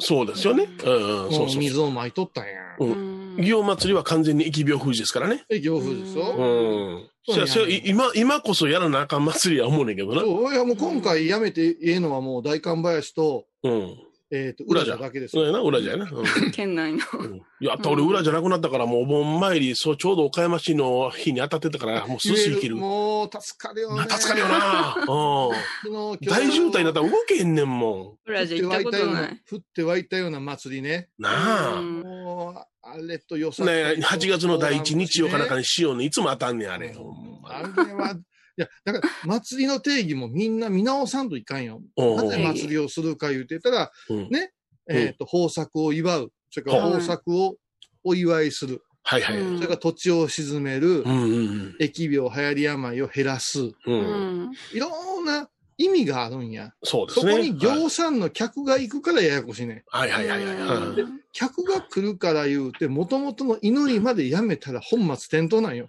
[0.00, 0.68] そうですよね。
[0.84, 2.52] うん、うん、そうそう水を撒いとったんや。
[2.78, 5.44] ううん祇園祭りは完全に疫病封じですからね。
[5.50, 7.08] 疫病封じでしうょん。
[7.26, 10.20] そや、そや、い今、今こそやらなあかん祭りは思うねんけどな。
[10.20, 10.52] そう。
[10.52, 13.96] いや、もう今回やめてええのはもう大観林と、うん。
[14.38, 15.42] えっと、裏じゃだけですよ。
[15.42, 16.10] そうやな、裏じゃやな。
[16.10, 16.98] うん 県内の。
[17.18, 22.76] うんやった、俺裏じゃなくなったから、もうお盆参り、そう、ちょうど岡山市の日に当たってたから、もう寿司生きる。
[22.76, 24.04] もう、助かるよね。
[24.04, 24.96] な助かるよな。
[25.08, 26.18] うん。
[26.28, 29.40] 大渋滞になったら動けへんねんもブラジル行ったことない。
[29.50, 31.08] 降って湧いたような祭りね。
[31.18, 31.22] ん。
[31.22, 31.78] なあ。
[31.78, 36.04] うんもう、あれとよさね8月の第一日曜かなんかねにしようね。
[36.04, 36.94] いつも当たんねん、あれ。
[37.44, 38.14] あれは、
[38.56, 41.82] いや、だから、祭りの定義もみんな見直さんといかんよ。
[41.96, 44.52] なぜ祭りをするか言うてたら、うんね、
[44.88, 46.32] えっ、と、豊作を祝う。
[46.50, 47.56] それからはい豊作を
[48.04, 48.82] お祝いする。
[49.02, 49.38] はいはい。
[49.38, 51.02] うんうんそれから土地を沈める。
[51.02, 51.76] うんうん。
[51.80, 53.60] 疫病、流行り病を減らす。
[53.60, 53.74] う。
[53.86, 54.52] うんん。
[54.72, 56.72] いろんな意味があるんや。
[56.82, 57.32] そうですね。
[57.32, 59.84] そこに業者の客が行くからややこしいね。
[59.88, 61.00] はいはいはいはいはい。
[61.00, 65.88] うん客が来るから言うて、元々の祈りまでやめたら本末転倒なんよ。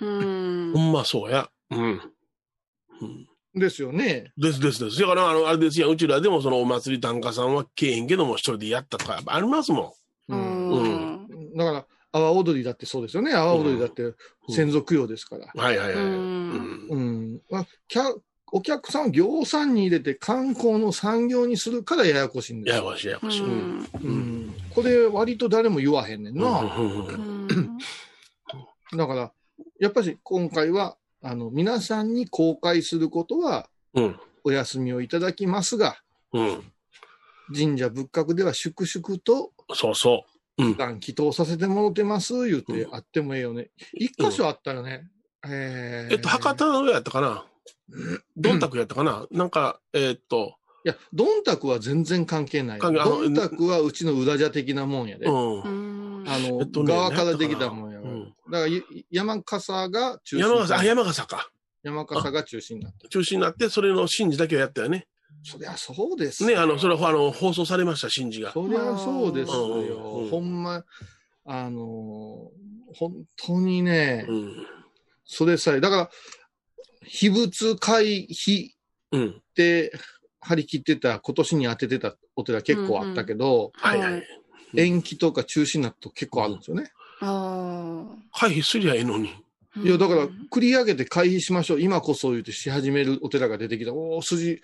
[0.00, 1.50] うんほんまそうや。
[1.70, 1.78] うん。
[1.78, 3.26] うん
[3.58, 4.32] ですよね。
[4.36, 5.00] ですですです。
[5.00, 9.94] だから、あの、あれですやん、うちらでもそのお祭り檀家さんはけえへんけども、一人でやったとか、ありますも
[10.28, 11.56] ううんん。
[11.56, 13.32] だから、阿波踊りだってそうですよね。
[13.32, 14.14] 阿波踊りだって
[14.50, 15.46] 先祖供養ですから。
[15.46, 15.48] ん。
[15.58, 16.04] はいはいはい。
[16.04, 16.86] ううんん。
[16.88, 17.40] うん。
[17.50, 18.14] まあキャ
[18.52, 22.84] お客さんを業産に入れて観光の産業にするからややこしいんですよ。
[22.84, 23.42] ややこしいややこしい。
[23.42, 23.88] ううんん。
[24.02, 24.54] うん。
[24.70, 26.60] これ割と誰も言わへんねんな。
[26.60, 27.78] うんうんうん
[28.96, 29.32] だから、
[29.80, 30.96] やっぱり今回は、
[31.28, 34.20] あの、皆さんに公開することはうん。
[34.44, 35.96] お休みをいただきますが、
[36.32, 36.72] うん。
[37.52, 40.24] 神社仏閣では粛々とそうそ
[40.56, 40.64] う。
[40.64, 40.76] うん。
[40.76, 43.70] 願祈祷させてもろてます、言ってうんあってもええよね。
[43.92, 45.08] 一箇所あったらね、
[45.44, 47.44] えーえっと、博多の上やったかな？
[48.36, 49.26] どんたくやったかな？
[49.32, 52.78] なんか、えーっと、いや、どんたくは全然関係ない。
[52.78, 52.90] ど
[53.28, 55.26] んたくはうちの裏社的なもんやで。
[55.26, 55.62] うん。
[55.62, 57.85] うんあの、えっとね側からできたもん
[58.50, 61.50] だから、ゆ山笠が中心山笠、あ、山笠か。
[61.82, 63.08] 山笠が中心になった。
[63.08, 65.06] 中心になって、それの神事だけをやったよね。
[65.42, 68.52] そりゃそうですよね、あの、それは、あの、放送されました、神事が。
[68.52, 69.66] そりゃそうですよ。
[69.66, 70.84] うんうんほんま、
[71.44, 74.66] あのー本当にね、うん。
[75.24, 76.10] それさえ、だから、
[77.04, 78.70] 秘仏回避
[79.12, 79.28] うん。
[79.30, 79.92] って
[80.40, 84.80] 張り切ってた、今年に当ててたお寺結構あったけど、はいははいい。
[84.80, 86.90] 延期とか中止になったと結構あるんですよね。
[87.20, 89.30] あ回避すりゃええのに。
[89.76, 89.80] あ。
[89.80, 91.80] いや、だから、繰り上げて回避しましょう。
[91.80, 93.92] 今こそ言うてし始めるお寺が出てきた。
[93.92, 94.60] おお、筋、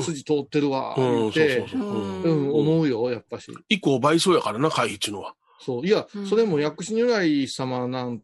[0.00, 1.80] 筋通ってるわ、うん、うそうそう。
[1.80, 3.50] うんうん、思うよ、やっぱし。
[3.68, 5.34] 以降倍増やからな、回避っていうのは。
[5.60, 5.86] そう。
[5.86, 8.22] いやう、んそれも薬師如来様なん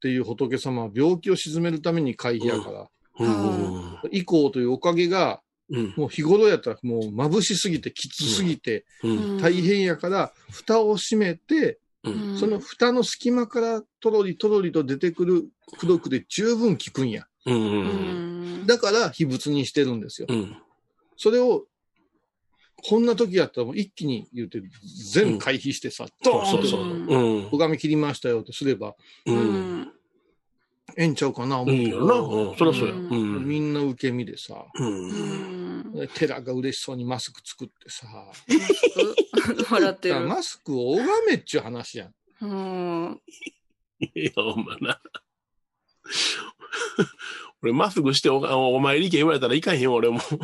[0.00, 2.88] ていう仏様は病気を鎮めるために回避やから、
[3.20, 3.98] うん。
[4.12, 5.94] 以降というおかげが、うん。
[5.96, 9.38] もう日頃やったらもう眩しすぎて、きつすぎて、うん。
[9.38, 11.78] 大変やから、蓋を閉めて、
[12.10, 12.38] うん。
[12.38, 17.26] その蓋の隙間からとろりとろりと出てくる功徳で十分効くんや。
[17.46, 17.54] うん。
[17.54, 18.62] ううん。
[18.62, 18.66] ん。
[18.66, 20.26] だから秘仏にしてるんですよ。
[20.30, 20.56] うん。
[21.16, 21.66] それを、
[22.88, 24.62] こんな時やったらもう一気に言うて、
[25.12, 26.82] 全回避してさ、ドーンとそうそうそう。
[26.84, 27.48] うん。
[27.50, 28.94] 拝み切りましたよってすれば、
[29.26, 29.32] う。
[29.32, 29.92] うんん。
[30.96, 32.14] ええんちゃうかな、思うけいいよな。
[32.14, 32.56] ど、うん。
[32.56, 32.94] そりゃそうや。
[32.94, 35.57] みんな受け身でさ、うん。
[36.02, 36.08] うん。
[36.08, 38.06] 寺が嬉しそうにマスク作ってさ、
[39.70, 40.20] 笑ってる。
[40.20, 42.14] マスクを拝めっちゅう話やん。
[42.40, 43.22] うん。
[44.00, 45.00] いや、ほんまな。
[47.62, 50.20] 俺、マスクしておお前りけ言われたらいかへんよ、俺も。
[50.20, 50.38] 使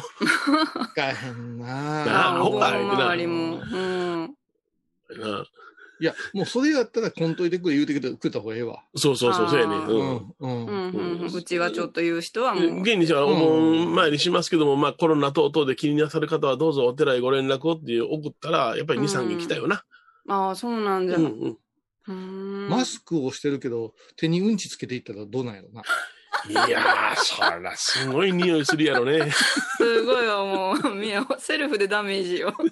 [0.98, 3.56] えへんななあほかいな周りも。
[3.56, 4.36] うん。
[5.16, 5.44] な
[6.00, 8.82] いや、もうそれやったらこんといてくれ言うてくれた方がええわ。
[8.96, 9.76] そうそうそう、そうやね。
[9.76, 10.06] ううん。
[10.06, 10.34] ん。
[10.40, 10.66] うん。
[10.66, 12.80] うんうんうんうちはちょっと言う人はもう。
[12.80, 19.84] 現にじゃあ、お盆参りしますけども、まあコロナ等々で気になさる方はどうぞお寺へご連絡をっていう送ったら、やっぱり2、3件来たよな。
[20.28, 21.16] ああ、そうなんじゃ。
[21.16, 21.56] ううんうん。
[22.08, 22.12] ー
[22.66, 25.82] んマスクをしてるけど、手にうんちつけていったらどうなんやろな。
[26.48, 29.30] いやー、そら、すごい匂いするやろね。
[29.76, 32.54] すごいわ、もう、みや、セルフでダメージよ。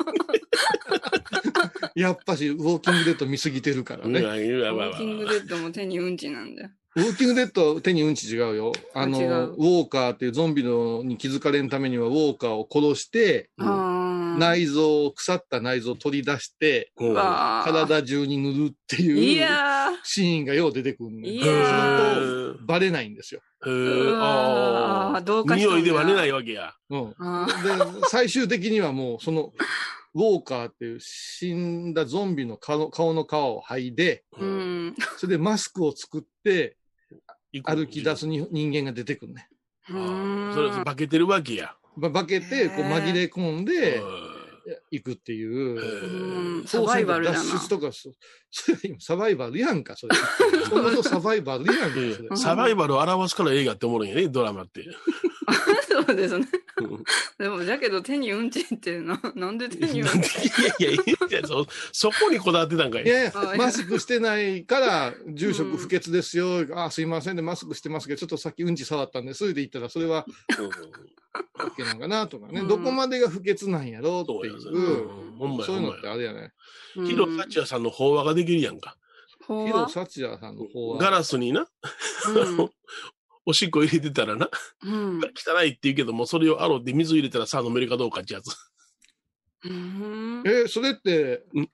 [1.94, 4.20] やっぱし、ウォーキングデッド見すぎてるからうん、ね。
[4.20, 6.70] ウォーキングデッドも手にうんちなんだよ。
[6.94, 8.72] ウォーキングデッドは手にうんち違うよ。
[8.94, 13.91] あの、ウォーカーっていうゾンビのに気づかれんためには、ウォーカーを殺して、うんああ。
[14.38, 16.92] 内臓を、腐った内臓を取り出して。
[16.96, 21.38] 体中に塗るっていいうやシーンがよう出てくるんいで。
[21.38, 23.40] やそうすーると、バレないんですよ。
[23.64, 23.72] 匂
[25.78, 26.74] いでは出ないわけや。
[26.90, 27.10] うん。
[27.10, 27.16] で、
[28.08, 29.52] 最終的にはもう、その、
[30.14, 34.44] ウォーカーっていう死んだゾンビの顔顔の皮を剥いで、う。
[34.44, 34.94] ん。
[35.16, 36.76] それでマスクを作って
[37.64, 39.48] 歩き出すに人間が出てくるね。
[39.86, 41.74] それ化けてるわけや。
[41.96, 44.32] ば化けて、こう紛れ込んでうん
[44.90, 45.50] 行くっていへう。
[45.50, 47.38] うんーサバイバルだな。
[47.38, 48.10] 脱出とか、そ
[48.50, 50.16] それ 今サバイバルやんか、それ。
[50.68, 52.28] そもそもサバイバルやんか、それ。
[52.28, 54.86] んサバイバルを表すから映画って思うんやね、ドラマって。
[55.92, 56.46] そうですね。
[56.78, 57.04] うん
[57.38, 63.04] でも、だけど手にうんちってな、 なんで手にうんなんでちいやいやいやそ、そこにこだわってたんかい。
[63.04, 66.66] いやいやあ、マスクしてないから、住職不潔ですよ。
[66.76, 70.24] あ、すいませんで、マスクしてますけど、ちょっとさっきうんち触ったんで、それで言ったら、それは
[70.58, 70.70] うん
[71.66, 76.52] OK なんかなとかね、うんどこまでが不潔なんやろうっていそうやう、うんほんまやそういうのってあれやね。
[76.96, 78.96] うんヒロサチヤさんの法話ができるやんか。
[79.48, 81.66] ヒロ・サチヤさんの方ガは、ラスにな、
[82.28, 82.70] うん
[83.44, 84.48] おしっこ入れてたらな、
[84.84, 85.20] うん。
[85.20, 88.54] 汚いって言うけども、それを洗って水入れたらさあ飲めるかどうかってやつ。
[89.64, 91.68] うんえ、それってうん、い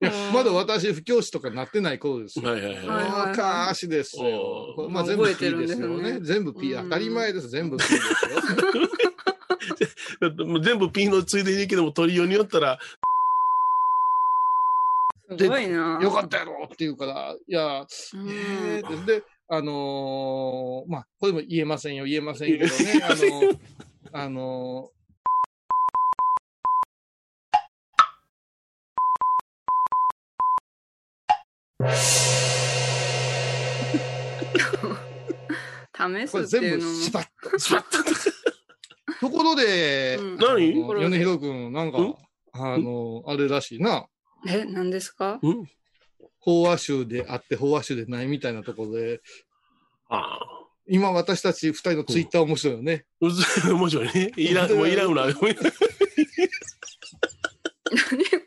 [0.00, 2.50] やまだ私、不教師とかなってない頃ですよ。
[2.50, 3.28] はいはいはい。
[3.30, 6.20] 昔ですよまあ全部 P てるんですすよねね。
[6.22, 7.48] 全部 P、うん当たり前です。
[7.48, 8.10] 全部 P ですよ。
[10.62, 12.78] 全部ピンのついでにいいけども、取りようによったら、
[15.38, 15.98] すごいな。
[16.02, 22.70] よかったやろって言うから、いや、うんえーで、であのーまあ、これも言えませんよ、言えませんけどね、
[24.12, 24.92] あのー
[36.04, 36.92] あの試ーこれすっていうのも。
[36.92, 37.24] 全部スパッ
[39.20, 42.14] と、 ころで、うん何米広君、なんかうん、
[42.52, 44.06] あの、あれらしいな。
[44.46, 45.38] え、何ですか？
[45.42, 45.66] うん？
[46.40, 49.20] 法話集であって法話集でないみたいなところで、
[50.08, 50.58] ああ。
[50.88, 53.04] 今私たち二人のツイッター面白いよね。
[53.20, 54.32] うず 面白いね。
[54.36, 55.28] いらん、もういらんな。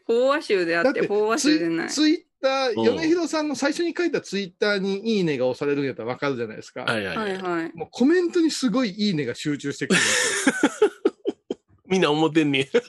[0.05, 1.89] 法話集であっ、てて法話集でない。
[1.89, 6.81] ツイッター、うん米広さんの最初に書いたツイッターにいいねが押されるんやったらわかるじゃないですか。
[6.83, 7.71] はいはい、はい。
[7.73, 10.01] もうコメントにすごいいいねが集中してくる
[11.87, 12.81] みんな思ってんねよ。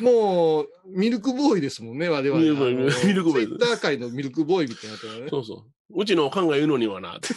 [0.00, 2.40] もう、ミルクボーイですもんね、我々。
[2.40, 5.26] ミルクボーイミルクボーイツイッター界のミルクボーイみたいなやつがね。
[5.28, 6.00] そうそう。
[6.02, 7.34] うちのおかんが言うのにはな、って。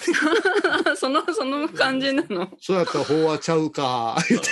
[0.95, 2.49] その、その感じなの。
[2.61, 4.17] そうやったら法話ちゃうか。
[4.29, 4.49] 言って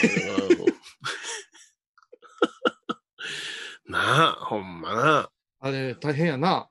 [3.85, 5.29] なあ、ほんまな。
[5.59, 6.67] あれ、大変やな。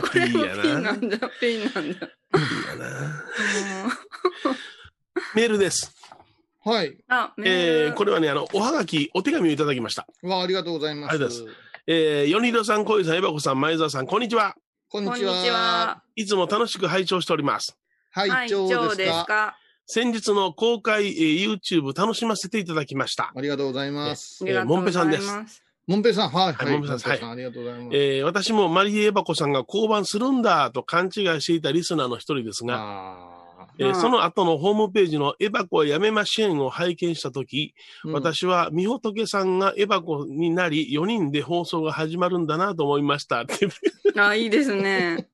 [0.00, 1.80] これもピンなんだ、ピンなんだ。
[1.80, 3.97] いいやな
[5.34, 5.94] メールです。
[6.64, 6.96] はい。
[7.08, 10.06] あ、えー、これはね、あの、おはがき、お手紙をいただきました。
[10.22, 11.10] わあ、ありがとうございます。
[11.10, 11.52] ありがとうござ
[11.86, 14.54] えー、ヨニロさん、コイさん、エバコさん、前澤さん、こんにちは。
[14.90, 16.02] こんにちは。
[16.16, 17.76] いつも楽しく拝聴しております。
[18.10, 19.56] はい、はい、長長ですすか。
[19.86, 23.32] 先日の公開、えー YouTube 楽しませていただきました。
[23.34, 24.46] ありがとうございますあ。
[24.46, 25.62] りがとうございモンペさんですます。
[25.86, 27.96] もんぺいさん、はい、はいもんぺさんはいありがとうございます。
[27.96, 33.37] えー私もマリエ・エバコさんが降板するんだと勘違いしていたリスナーの一人ですが、あ
[33.78, 43.68] えーその後のホームページのエバコはやめましんを拝見したとき、ー、うん私はみほとけさんがエバコになり、4人で放送が始まるんだなと思いましたって。
[44.16, 45.28] あ、いいですね。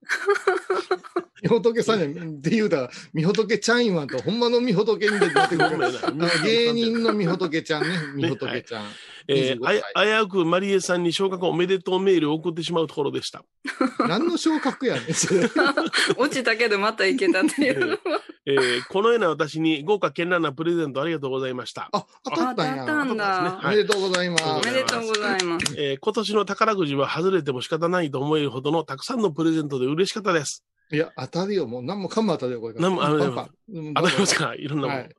[1.45, 5.59] みほとけさんに、って言うたら、みほとけちゃん言わんと、ほんまのみほとけに出てくる。
[5.59, 8.85] ごめんなあの芸人のみほとけちゃんね、みほとけちゃん。
[9.29, 13.43] えー25あや危うくマリエさんに昇格おめでとうメールを送ってしまうところでした。
[14.07, 15.49] 何の昇格やねん、それ。
[16.19, 17.99] 落ちたけどまたいけたっていう。
[18.47, 21.89] えーこのような私に豪華絢爛なプレゼントありがとうございました。
[21.93, 22.85] あ、当たったんや。
[22.87, 24.45] 当たったんだおめでとうございます。
[24.47, 25.75] おめでとうございます。
[25.79, 30.63] えー今年の宝くじは外れても仕方ないと思えるほどのたくさんのプレゼントで嬉しかったです。
[30.93, 31.67] いや、当たるよ。
[31.67, 32.89] もう何もかも当たるよ、これから。
[32.89, 34.97] 何もあのパンパンうん当たりますかいろんなもん。
[34.97, 35.11] はい。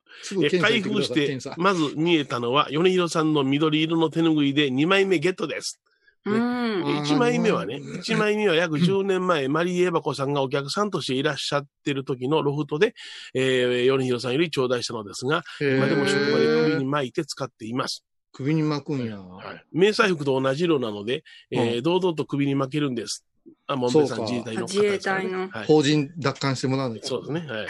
[0.61, 5.81] 開封してまず見えたのは、米広さんの緑色の手ぬぐいで2枚目ゲットです。
[6.25, 6.33] うん。
[6.33, 12.93] うん1枚目はね、うん1枚目は約10年前、マリーエバコさんがお客さんとしていらっしゃってる時のロフトで、
[13.33, 18.03] えー、米広さんより頂戴したのですが、今でも職場で首に巻いて使っています。
[18.31, 19.17] 首に巻くんや。
[19.17, 19.63] はい。
[19.71, 23.25] 迷彩服と同じ色なので、えーう堂々と首に巻けるんです。
[23.67, 25.65] あ、もんべさんそうか自衛隊の方自衛隊のはい。
[25.65, 27.07] 法人奪還してもらわないと。
[27.07, 27.51] そうですね。
[27.51, 27.67] はい。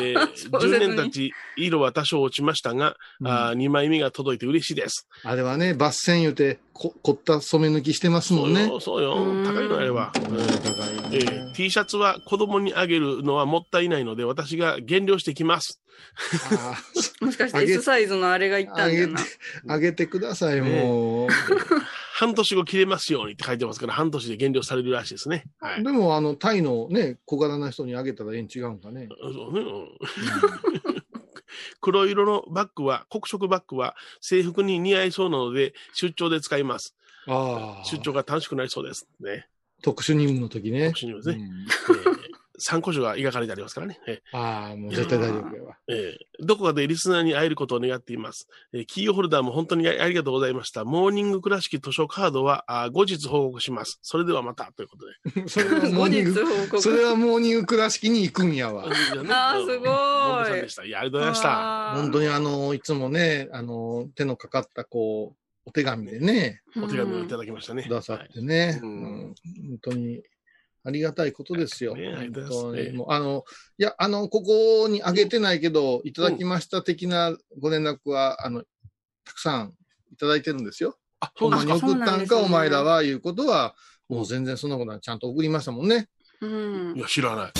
[0.10, 5.06] えーそうですね10年経ち、色は多少落ちましたが、うんあ2枚目が届いて嬉しいです。
[5.22, 8.64] あれはね、抜線言うて、こ凝った染め抜きしてますもんね。
[8.64, 9.44] そうよ、そうよ。
[9.44, 10.12] 高いのあれは。
[10.16, 10.46] うん高い
[11.12, 15.80] えねー T シャツは子供にあげるのはもったいないので、私が減量してきます。
[16.52, 16.76] あ
[17.24, 19.20] もしかして S サイズのあれがいったんだよな。
[19.20, 19.24] ー
[19.68, 21.28] あげてください、もう。
[22.18, 25.44] 半年後切れますようにって書いてますから、半年で減量されるらしいですね。
[25.60, 25.84] はい。
[25.84, 29.06] でも、あの、タイのね、小柄な人にあげたらええん違うんかね。
[29.20, 31.02] そうねうん
[31.82, 36.94] 黒色のバッグは、黒色バッグは制服に似合いそうなので、出張で使います。
[37.26, 37.84] ああ。
[37.84, 39.06] 出張が楽しくなりそうです。
[39.20, 39.46] ね。
[39.82, 40.86] 特殊任務の時ね。
[40.86, 41.44] 特殊任務ですね。
[42.06, 42.15] うんえー
[42.58, 43.98] 参考書が描かれてありますからね。
[44.06, 45.76] えああ、もう絶対大丈夫やわ。
[45.88, 48.48] ーえーどこかでリスナーに会えることを願っています。
[48.72, 50.84] えーキーホルダーも本当にあありがとうございました。
[50.84, 53.98] モーニング倉敷図書カードはあー後日報告します。
[54.02, 55.06] それではまたということ
[55.40, 55.46] で。
[55.48, 56.80] それはモ後日ーニング、報告。
[56.82, 58.84] それはモーニング倉敷に行くんやわ。
[58.86, 59.78] あーす
[60.50, 60.84] ごいでした。
[60.84, 61.92] いや、ありがとうございました。
[61.96, 65.36] 本当にあの、いつもね、あの、手のかかった、こう、
[65.68, 67.82] お手紙でね、お手紙をいただきましたね。
[67.82, 68.94] くださってね、ううん
[69.30, 69.34] ん
[69.70, 70.22] 本当に
[70.86, 71.94] ありがたいことですよ。
[71.96, 72.96] ねありがとう本当ございますに。
[72.98, 73.44] もうあの、
[73.78, 78.62] いや、あの、ここにあげてないけど、いただきました的なご連絡は、あの、
[79.24, 79.74] たくさん
[80.12, 80.96] いただいてるんですよ。
[81.20, 83.74] あ、ほんまにあ送ったんか、お前らは、いうことは、
[84.08, 86.08] もう全然そんなことはちゃんと送りましたもんね。
[86.40, 87.00] うんい。
[87.00, 87.52] や、知らない。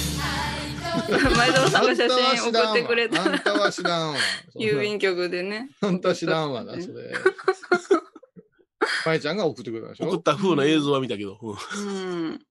[1.37, 4.19] 前澤さんが写あんたは真送知らんわってくれたあんたは知らんわ。
[4.57, 5.71] 郵便局でね。
[5.81, 7.13] あんた知らんわな、それ。
[9.05, 10.09] まえちゃんが送ってくれたでしょ？
[10.09, 11.39] 送った風な映像は見たけど。
[11.41, 12.46] うん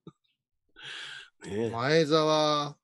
[1.72, 2.76] 前澤、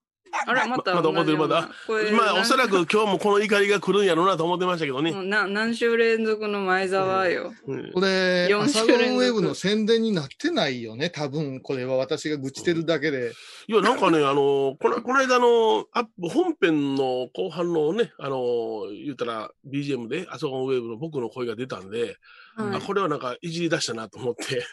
[0.48, 1.70] あれ、またまだ怒ってるまだ。
[1.86, 5.12] これまあ、おそらく今日もこの怒りが来るんやろうなと思ってましたけどね。
[5.26, 7.54] な何週連続の前澤よ。
[7.68, 11.10] うんこれ、四朝週連続ゴンウェブの宣伝になってないよね。
[11.10, 13.34] 多分、これは私が愚痴ってるだけで。
[13.68, 22.16] いや、なんかね、あの、この、この間の、アップ、本編の後半のね、あの、言ったら、BGM で、あそこのウェブの僕の声が出たんで、
[22.56, 24.64] はいあ、これはなんか、いじり出したなと思って。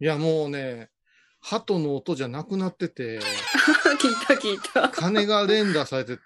[0.00, 0.90] いや、もうね、
[1.46, 3.18] 鳩の音じゃなくなってて、
[4.00, 4.88] 聞いた聞いた。
[4.88, 6.22] 鐘が連打されてて、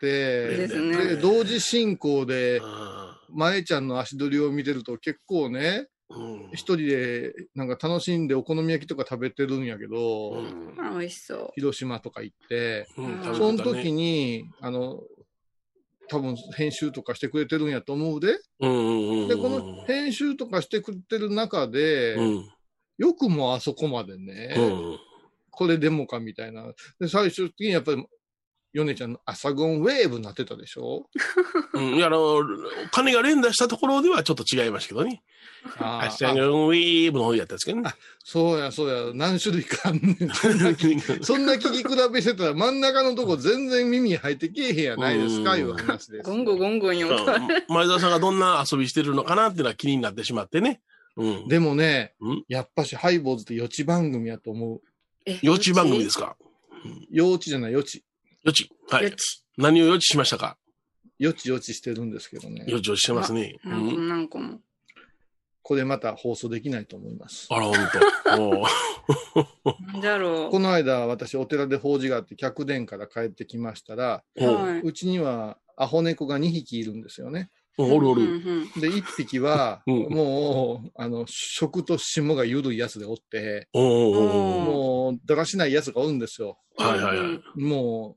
[0.46, 0.96] ですね。
[0.96, 6.50] で同時進行で、あ前ちゃんの足取りを見てると結構ね、ーうん。
[6.52, 10.74] 一人でなんか楽しんでお好み焼きとか食べてるんやけど、うん。
[10.78, 11.50] あ美味しそう。
[11.56, 15.02] 広島とか行って、うんうんその時に、に、あの、
[16.08, 18.38] 多分編集とかしてくれてるんやと思うで。
[18.60, 19.28] うんうんうんうん。
[19.28, 22.48] で、この編集とかしてくれてる中で、うん。
[22.98, 24.98] よくもあそこまでね、うん
[25.58, 26.62] これでもかみたいな。
[27.00, 28.06] で、最終的にやっぱり、
[28.72, 31.08] ヨネちゃんの朝ゴンウェーブになってたでしょ？
[31.74, 31.94] うん。
[31.96, 32.44] いや、あの、
[32.92, 35.22] 金が連打したところではちょっと違いましたけどね。
[35.78, 37.90] あアシャンウィーブの方やったんですけどね。
[38.22, 41.24] そうや、そうや、何種類かあんねん。
[41.24, 46.30] そんな聞き比べしてたら真ん中のとこ全然耳入ってけえへんやないですか、うんいう話です。
[46.30, 47.08] ゴンゴゴンゴンよ。
[47.68, 50.80] 前澤さんがどんな遊びしてるのかなっていうのは気になってしまってね。
[51.16, 51.48] うん。
[51.48, 54.80] でもねうん、やっぱしハイボーズって予知番組やと思う。
[55.30, 56.36] え幼稚番組ですか？
[57.10, 57.44] 幼稚？
[57.50, 58.04] じゃない、予知。
[58.44, 58.70] 予知。
[58.90, 59.04] はい。
[59.04, 59.44] よち。
[59.56, 60.56] 何を予知しましたか？
[61.18, 62.64] 予知予知してるんですけどね。
[62.68, 63.56] 予知をしてますね。
[63.64, 64.08] う何個もん。
[64.08, 64.60] 何個も。
[65.62, 67.46] これまた放送できないと思います。
[67.50, 67.80] あら、ほんと。
[68.62, 74.24] おーなんじゃろこの間、私、お寺で法事があって、客殿から帰ってきましたら。
[74.82, 77.50] うちにはアホ猫が2匹いるんですよね。
[77.78, 78.22] おるおうんる。
[78.24, 86.58] うんで、1匹は、うんもう、あの、食と霜が緩いやつでおって、もう、だらしないやつがおるんですよ。
[86.76, 87.60] はいはいはい。
[87.60, 88.16] も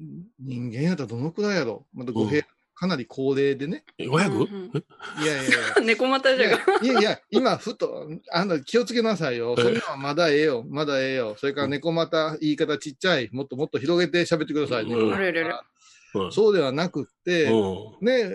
[0.00, 0.04] う、
[0.40, 2.42] 人間やったらどのくらいやろまたご部屋、
[2.74, 3.84] かなり高齢でね。
[3.98, 4.82] えうん 500?
[5.22, 5.84] いやいやいや。
[5.84, 6.58] 猫股じゃが。
[6.82, 9.54] いやいや、今、ふと、あの、気をつけなさいよ。
[9.56, 10.64] そんなのはまだええよ。
[10.68, 11.36] まだええよ。
[11.38, 13.28] それから猫股、言い方ちっちゃい。
[13.32, 14.96] もっともっと広げて喋ってくださいね。
[16.30, 18.30] そうではなくって、うんね、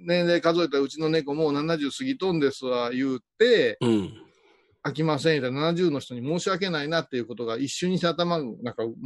[0.00, 4.24] 年齢数えたらうちの猫もう70過ぎとんですわ、言うて、うん。
[4.84, 8.54] 飽きません言うたら70の人に申し訳ないなっていうことが一瞬にして頭の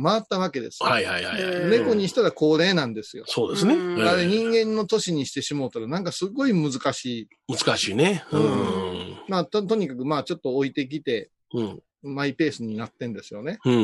[0.02, 0.88] 回ったわけですよ。
[0.88, 1.54] はいはいはいはい。
[1.54, 3.24] うん猫にしたら高齢なんですよ。
[3.26, 3.74] そうですね。
[4.04, 7.28] あれ人間の年にしてしもうたらなんかすごい難しい。
[7.48, 8.24] 難しいね。
[8.30, 9.16] うん。
[9.28, 11.82] まあと、とにかくまあちょっと置いてきて、うん。
[12.02, 13.58] マイペースになってんですよね。
[13.64, 13.82] うんうん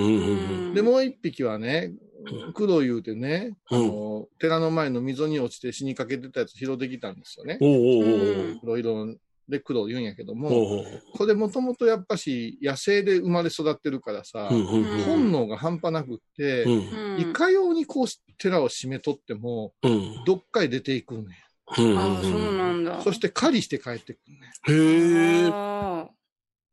[0.69, 1.93] うんで、もう一匹はね
[2.27, 3.79] うん、黒言うてね、うん。
[3.79, 7.59] あの、寺の前の溝に落ちて死にかけてたやつ拾ってきたんですよね。
[7.61, 8.53] おうおうおうう。
[8.55, 9.15] ん黒色
[9.49, 15.03] で黒言うんやけども、おうおうこれもともとやっぱし野生で生まれ育ってるからさ、うんうんうん。
[15.05, 17.21] 本能が半端なくって、うん。
[17.21, 18.07] いかようにこう
[18.37, 20.25] 寺を締めとっても、うん。
[20.27, 21.45] どっかへ出ていくんね
[21.79, 22.99] うんああ、そうなんだ。
[22.99, 23.03] ん。
[23.03, 26.18] そして狩りして帰ってくんねへえ。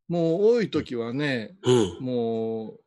[0.08, 2.04] もう多い時はね、うん。
[2.04, 2.80] もう、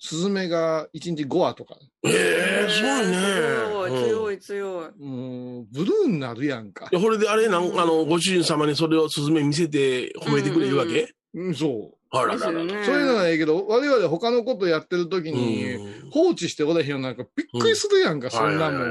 [0.00, 3.16] スズメが1日5羽とか、へえ、ーすごいね。
[3.18, 5.04] 強い、うん強い、強い。
[5.04, 6.94] もう、ブルーになるやんかい。
[6.94, 11.98] や、これであれなん、あの、ご主人様にそれをスズメ見せて褒めてくれるわけ、うん、そう。
[12.10, 12.64] あらららら。
[12.64, 12.84] ね。
[12.84, 18.82] そういうのはええけど、我々他のことやってる時に、うん放置しておらへんようなんかびっくりするやんか、そんなもん。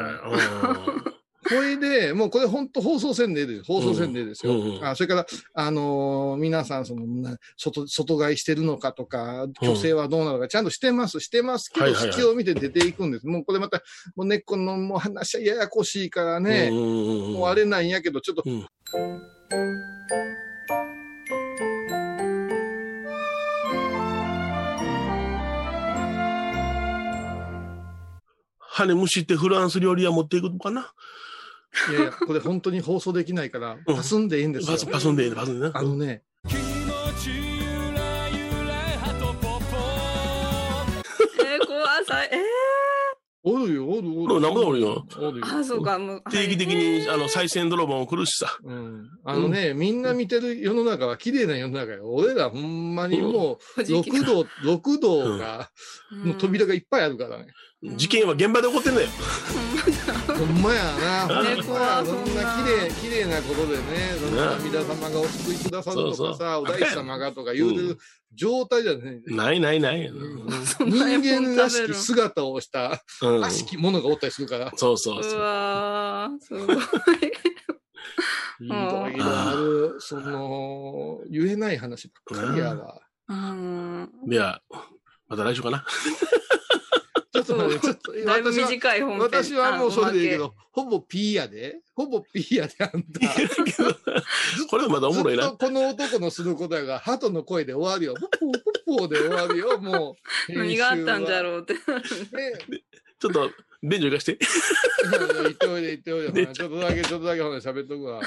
[1.49, 3.63] はいで、もうこれ本当放送線でです。
[3.63, 4.53] 放送線でですよ。
[4.53, 4.85] うんうん。
[4.85, 13.27] あそれから、あのー皆さん、その、な外、外買いしてるのかとか、虚勢はどうなのか、ちゃんとしてます、してますけど、隙を見て出ていくんです。
[13.27, 13.81] もうこれまた、
[14.15, 18.67] もう根っこのもう話はややこしいからね、もうあれなんやけど、ちょっと、うん。
[28.59, 30.93] 羽むしってフランス料理屋持っていくのかな？
[31.89, 34.79] いやいや、これ本当に放送できないから、うんパスんでいいんですよパ。
[34.79, 35.71] スパスんでいいねパスんでね。
[35.73, 42.57] あのね、えー、怖さ、え
[43.47, 45.05] おるよ、おるよ。
[45.41, 46.23] あ、そうか、もう。
[46.29, 48.57] 定期的に、あの、再選泥棒も来るしさ。
[48.61, 49.09] うん。
[49.23, 52.11] あのね、みんな見てる世の中は綺麗な世の中よ。
[52.11, 55.69] 俺らほんまにもう、6度、6度が、
[56.11, 57.47] の扉がいっぱいあるからね。
[57.83, 59.07] 事件は現場で起こってんだよ。
[60.27, 60.83] ほんまや
[61.27, 61.43] な。
[61.43, 62.03] ねほんまや。
[62.03, 63.83] そんなそんな綺麗、綺麗なことでね、
[64.19, 67.97] そんな阿弥陀様がお救いくださるとかさ、お大師様がとか言うてる
[68.33, 70.11] 状態じゃねないないない。
[70.11, 70.17] な
[70.79, 75.39] 人間らしき姿をした、うんらしきものがおったりするから、そうそうそうう。
[75.39, 76.77] わー、すごい。
[78.59, 83.01] いろいろある、その、言えない話ばっかりやわ。
[83.29, 84.09] うん。
[84.25, 84.63] では、
[85.27, 85.85] また来週かな。
[87.43, 89.19] ちょっと待って、ちょっと、だいぶ私は、短い本編。
[89.21, 91.79] 私はもうそれでいいけあど、ほぼ P やで。
[91.95, 93.19] ほぼ P やで、あんた。
[94.69, 95.51] これまだおもろいな。
[95.51, 98.15] この男のすることやが、鳩の声で終わるよ。
[98.15, 100.15] ポッポーポッポーで終わるよ、も
[100.49, 100.53] う。
[100.53, 101.43] 何があったんじゃう。
[101.43, 101.73] ろうって。
[101.73, 101.79] ね
[103.19, 104.37] ちょっと、便所行かして。
[105.41, 106.47] 言っておいで、言っておいで。
[106.53, 108.21] ちょっとだけ、ちょっとだけほな喋っとくわ。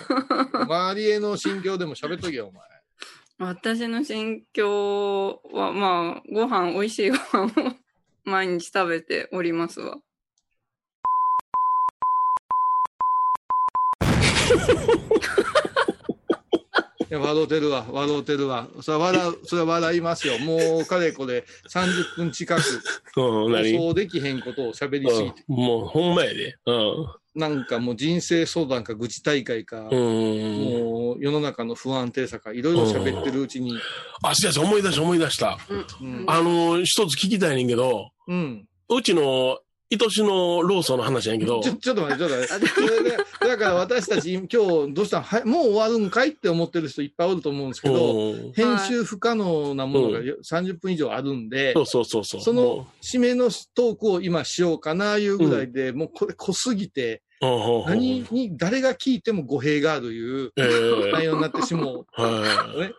[0.64, 2.62] 周りへの心境でも喋っとけよ、お前。
[3.38, 7.72] 私の心境は、まあ、ご飯、美味しいご飯を
[8.24, 9.98] 毎日食べておりますわ。
[17.10, 18.68] いや、笑うてるわ、笑うてるわ。
[18.82, 20.38] それは笑う、それは笑いますよ。
[20.38, 22.62] もう、かれこれ30分近く、
[23.16, 25.42] うん、放何送できへんことを喋りすぎて。
[25.48, 26.54] うんもう、ほんまやで。
[26.66, 27.06] うん。
[27.34, 29.88] なんかもう人生相談か愚痴大会か、うん。
[29.88, 33.78] もう世の中の不安定さか、いろいろ喋ってるうちに、
[34.22, 35.58] あ、そうやそう思い出した思い出した。
[36.00, 36.24] うん。
[36.26, 38.66] あの、一つ聞きたいねんけど、うん。
[38.88, 39.60] うちの、
[39.92, 41.60] 愛しのローソンの話やんけど。
[41.60, 42.66] ち、ょ、ちょっと待って、ちょっと待って。
[42.68, 45.22] それで、だから私たち今日どうしたん？
[45.22, 48.52] はいもう終わるんかいって思ってる人いっぱいおると思うんですけど、うん。
[48.52, 52.40] 編集不可能なものがう30分以上あるんで、そうそうそうそう。
[52.40, 60.62] その締めのトークを今しようかないうぐらいで、もうこれ濃すぎて、何に、誰が聞いても語弊があるいうえ
[61.08, 62.22] え内容になってしもう。
[62.22, 62.94] はい。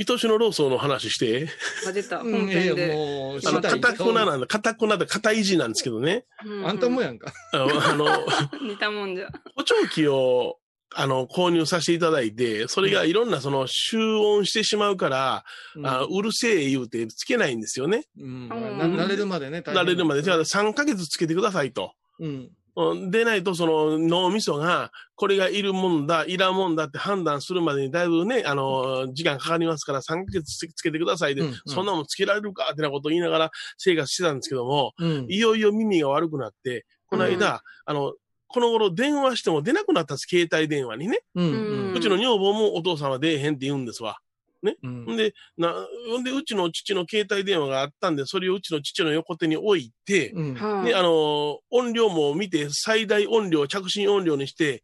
[0.00, 0.06] ね。
[0.08, 1.48] 愛しのローソンの話して、
[1.86, 2.20] あ、出た。
[2.20, 2.94] うん、本いやいや編で。
[2.94, 6.24] もう、あの、かたくななんだ、かたくなで、かたいじなんですけどね。
[6.44, 7.32] うあんたもやんか。
[7.52, 7.58] あ
[7.94, 8.06] の、
[8.66, 9.28] 似たもんじゃ。
[9.56, 10.58] 補聴器を、
[10.92, 15.44] あの、購入させていただいて、それがいろんなその、集音してしまうから、
[15.76, 18.04] うんあうるせえ言うてつけないんですよね。
[18.18, 18.48] うん。
[18.48, 20.22] なうん慣れるまでね、慣れるまで。
[20.22, 21.92] じゃあ3ヶ月つけてくださいと。
[22.18, 22.50] うん。
[22.76, 32.70] うんでないと、その脳みそが、これがいるもんだ、いらんもんだって判断するまでにだいぶね、あの、時間かかりますから3ヶ月つつけてくださいで、うんうんそんなもんつけられるか？
[32.72, 35.26] ってなことを言いながら生活してたんですけども、うん。
[35.28, 38.14] いよいよ耳が悪くなって、この間、あの、
[38.48, 41.20] この頃電話しても出なくなったんです、携帯電話にね。
[41.34, 41.46] うん。
[41.46, 44.18] ううんうちの女房もお父さんは出えへんって言うんですわ。
[44.62, 45.74] うんんで、な、
[46.18, 50.54] んで、うちの父の携帯電話があったんで、それをうちの父の横手に置いて、うん。
[50.54, 54.82] はいで、あの、音量も見て、最大音量、着信音量にして、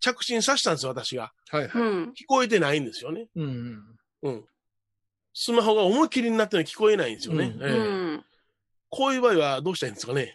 [0.00, 1.32] 着信させたんですよ、私が。
[1.50, 1.82] はいはい。
[1.82, 2.04] うん。
[2.10, 3.28] 聞こえてないんですよね。
[3.34, 3.82] うん。
[4.22, 4.44] うん。
[5.34, 7.54] スマホが思いっきりになってるのに聞こえないんですよね。
[7.56, 7.82] うんええう
[8.18, 8.24] ん。
[8.88, 10.34] こういう場合はどうしたらいいんですかね。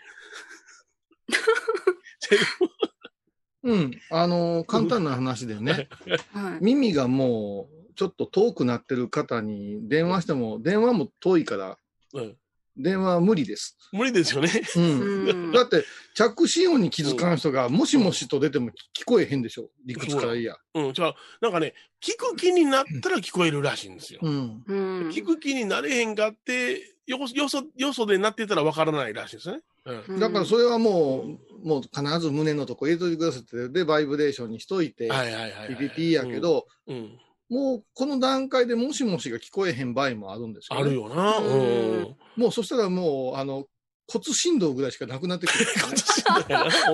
[3.63, 3.91] うん。
[4.09, 5.87] あの、簡単な話でね、
[6.33, 6.63] はい。
[6.63, 11.77] 耳がもうちょっと遠くなってる方に電話しても、電話も遠いから、
[12.13, 12.35] うん
[12.77, 13.77] 電話は無理です。
[13.91, 14.49] 無理ですよね。
[14.77, 14.83] うん。
[15.27, 15.83] うんだって、
[16.15, 19.69] 着信音に気づかん人が、もしもしと出ても聞こえへんでしょ。
[19.85, 20.55] 理屈からいいや。
[20.73, 20.93] うん、違う。
[21.41, 24.21] なんかね、聞く気になったら聞こえるらしいんですよ。
[24.23, 24.63] うん。
[24.65, 29.59] うん聞く気になれへんかって、よこよそ、よそでなってたらわからないらしいですね。
[30.07, 30.19] うん。
[30.19, 35.67] だからそれはもう、もう必ず胸のとこ入れといてくださいって、で、バイブレーションにしといて、はいはいはいはい。
[35.75, 37.19] ピピピやけど、うん。
[37.51, 37.57] うん。
[37.57, 40.81] もうこの段階でもしもしが聞こえへん場合もあるんですよ、ね。
[40.81, 41.37] あるよな。
[41.37, 42.15] ううんん。
[42.37, 43.65] もうそしたらもう、あの、
[44.07, 45.65] 骨振動ぐらいしかなくなってくる、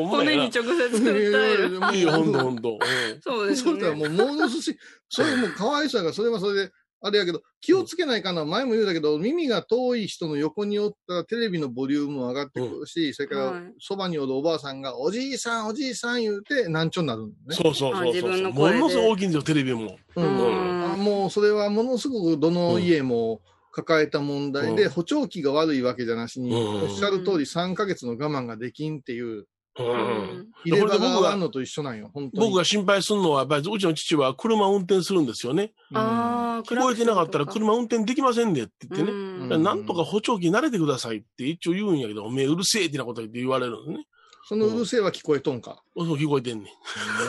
[0.07, 0.49] 骨 に。
[0.49, 1.97] 直接訴える。
[1.97, 2.77] いいよ、ほんとほんと。
[3.21, 3.71] そうですね。
[3.71, 4.77] そうしたらもう、ものすし、
[5.09, 6.71] それもうかわいそうやから、それはそれで、
[7.01, 17.55] あれやけど、気をつけないかな、前も言うたけど、耳が遠い人の横におったらテレビのボリュームも上がってくるし、それからはい、そばにおるおばあさんが、おじいさん、おじいさん言うて、難聴になるんだね。
[17.55, 18.53] そうそうそうそう。
[18.53, 19.97] ものすごい大きいんですよ、テレビも。
[20.15, 20.93] うん。
[20.93, 23.41] うもうそれはものすごくどの家も
[23.71, 24.89] 抱えた問題で、うん。
[24.89, 26.83] 補聴器が悪いわけじゃなしに、うん。
[26.83, 29.45] おっしゃる通り3ヶ月の我慢ができんっていう、
[29.83, 29.87] う。
[29.87, 30.47] うんん。
[30.65, 32.47] 入れ歯が合わんのと一緒なんよ、本当に。
[32.47, 35.71] 僕が心配するのは、やっぱりうちの父は車を運転するんですよね。
[35.91, 39.57] うんああ、聞こえてなかったら車運転できませんでって言ってね。
[39.57, 44.05] なんとか補聴器慣れてくださいって一応言うんやけど、おめえうるせえってなこと言って言われるんですね。
[44.49, 45.83] そのうるせえは聞こえとんか？
[45.95, 46.71] そう聞こえてんね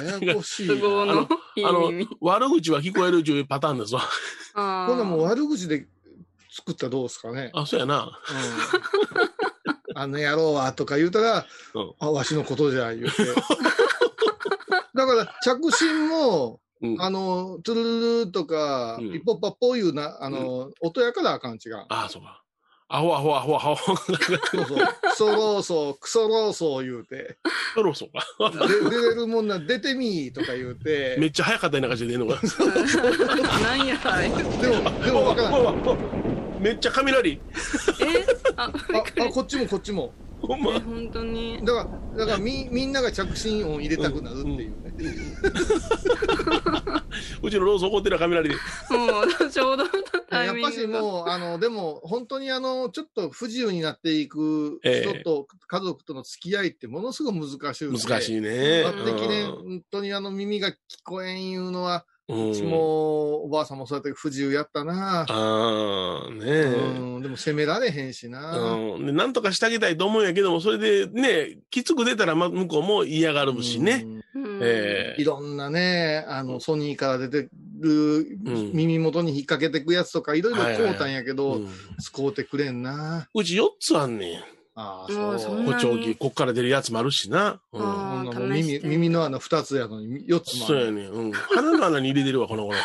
[0.03, 0.07] ん。
[0.07, 1.12] ややこしい都な。
[1.12, 1.28] 合の
[1.68, 4.03] あの耳。、悪口は聞こえるというパターンですわ。
[4.55, 5.30] あこんなんもうあ。
[5.30, 5.86] 悪口で
[6.51, 7.51] 作ったらどうですかね。
[7.55, 8.05] あ、そうやな。
[8.05, 9.38] うん、
[9.99, 13.24] あの野郎はとか言うたら、うんあ、わしのことじゃ言うて。
[14.94, 17.03] だから着信も、うん。
[17.03, 21.76] あの、トゥルルルとか、うんピッポッパッポいうな、あの、音やからあかん違う。
[21.88, 22.42] ああ、そうか。
[22.90, 23.76] アホアホアホアホ。
[23.96, 24.16] そう
[24.64, 24.88] そう。
[25.03, 27.36] クソローソー、クソローソー言うて、
[27.74, 28.24] そろそうか。
[28.66, 32.40] で出れるもんな、出てみーとか言うて、めっちゃ早かったような感じで出んのか。
[33.62, 34.28] なんや、あれ。
[34.28, 36.28] でも、でもわからん。
[36.61, 37.32] めっちゃ雷。
[37.32, 37.40] え？
[38.56, 40.12] あ、あ、こっちもこっちも。
[40.40, 40.78] ほんま。
[40.80, 41.59] 本当に？
[41.64, 44.94] だから、だからみ、みんなが着信音入れたくなるっていうね。
[47.42, 48.54] うちのローソン怒ってる雷で。
[48.54, 48.61] も
[49.22, 49.90] う、ちょうどの
[50.28, 50.86] タイやっぱし。
[50.86, 57.88] もう、あの、でも、本当にあの、ちょっと不自由になっていくええ人と家族との付き合いってものすごく難しい。
[57.88, 58.40] 難しい。
[58.40, 65.24] ね、本当にあの耳が聞こえんいうのは、うちもおばあさんもそうやって不自由やったな。
[65.29, 66.62] ああ、ねえ。
[66.99, 68.53] うん、でも責められへんしな。
[68.59, 69.07] うん。
[69.07, 74.05] で、なんとかしてあげたいと思うんやけども、それでね、きつく出たらま向こうも嫌がるしね。
[74.05, 74.22] うんうん
[74.61, 77.49] ええいろんなね、あの、ソニーから出て
[77.81, 81.68] るん耳元に引っ掛けてくやつとかいろいろ買うたんやけど、うん
[82.01, 83.29] 使うてくれんな。
[83.35, 84.57] うち4つあんねん。
[84.81, 85.39] ああ、そ。
[85.39, 87.61] そう補聴器、こっから出るやつもあるしな。
[87.72, 88.53] うん。
[88.53, 90.74] 耳耳の穴2つやのに4つもある。
[90.74, 91.11] そうやねん。
[91.11, 91.33] うん。
[91.33, 92.79] 鼻の穴に入れてるわ、この頃。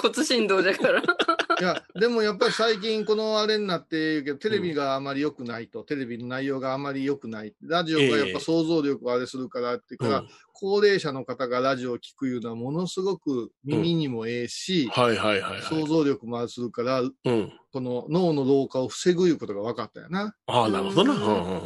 [0.00, 1.00] 骨振動だから。
[1.60, 7.54] いや、でもやっぱり最近このあれになって言うけど、テレビがあまり良くないと、テレビの内容があまり良くない。
[7.62, 10.28] ラジオがやっぱ想像力をあれするからっていうから、うん
[10.60, 17.10] 高齢者の方がラジオを聞くいうのはものすごく耳にもええし、はいはいはいは想像力もあるするから、い。
[17.24, 17.52] うん。
[17.72, 20.34] この脳の老化を防ぐいうことが分かったよな。
[20.46, 21.14] ああ、なるほどな。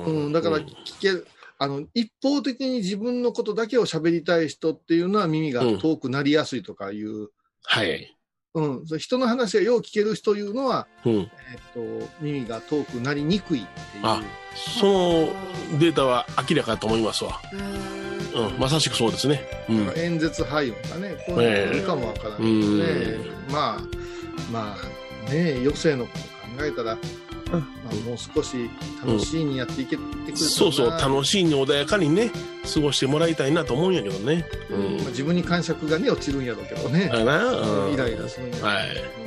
[0.07, 1.27] ううん、だからうん聞ける。
[1.59, 7.31] あの、一方的に自分のことだけを喋りたい人っていうのは耳が遠くなりやすいとかいう、
[7.65, 8.17] はい。
[8.55, 11.13] うん、人の話がよう聞ける人いうのは、うん。
[11.15, 11.29] えっ
[11.75, 14.05] と、耳が遠くなりにくいっていう。
[14.05, 14.23] あ
[14.55, 17.41] そのデータは明らかと思いますわ。
[18.35, 18.59] うんうん。
[18.59, 19.47] まさしくそうですね。
[19.69, 19.93] うん。
[19.97, 23.19] 演説配音がね、こういうのあるかもわからないけどね。
[23.51, 23.81] まあ、
[24.53, 24.77] ま
[25.27, 26.19] あ、ね、余生のこと
[26.59, 26.99] 考えたら、
[27.51, 27.61] ま
[27.91, 28.69] あ、もう少し
[29.05, 32.31] 楽しいにやっていけてくれたらなそうそう、楽しいに穏やかにね、
[32.73, 34.47] 過ごしてもらいたいなと思うんやけどね。
[34.71, 34.97] ううんん。
[34.99, 37.11] まあ、自分に感触がね、落ちるんやろうけどね。
[37.13, 38.89] あな、うんイライラするんやはい。
[38.89, 39.25] うん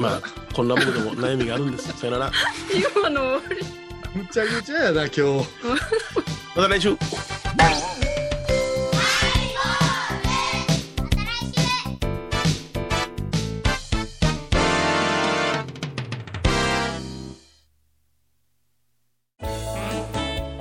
[0.00, 0.22] まあ、
[0.52, 1.92] こんな僕でも悩みがあるんです。
[1.96, 2.32] さよなら。
[2.98, 3.83] 今の終わり。
[4.14, 5.48] むちゃくちゃやな、今日。
[6.54, 6.96] また来週。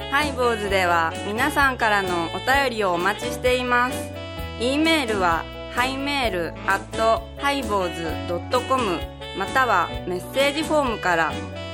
[0.09, 4.11] ハイボーズでは皆さんからのお便りをお待ちしています。
[4.59, 5.45] e メールは
[5.75, 8.99] ハイメールアットハイボーズドットコム
[9.37, 11.31] またはメッセージフォームから。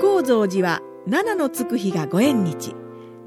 [0.00, 2.74] 高蔵寺は七のつく日がご縁日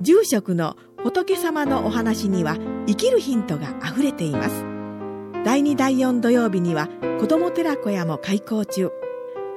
[0.02, 4.71] 住職の仏様のお話には生きるヒントがあふれています
[5.44, 6.88] 第2第4土曜日には
[7.20, 8.92] 子ども寺小屋も開校中。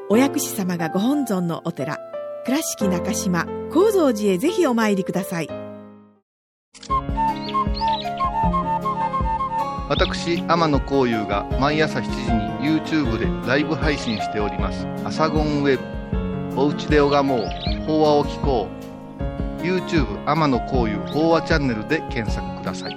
[0.09, 1.99] お薬師様がご本尊のお寺
[2.47, 5.49] 倉敷中島・高蔵寺へぜひお参りください。
[9.91, 15.85] 私天野幸雄が毎朝7時に YouTube でライブ配信しております「アサゴンウェブ」
[16.61, 17.41] 「おうちで拝もう
[17.87, 18.68] 法話を聞こ
[19.61, 22.97] う」YouTube 天野幸雄法話チャンネルで検索ください。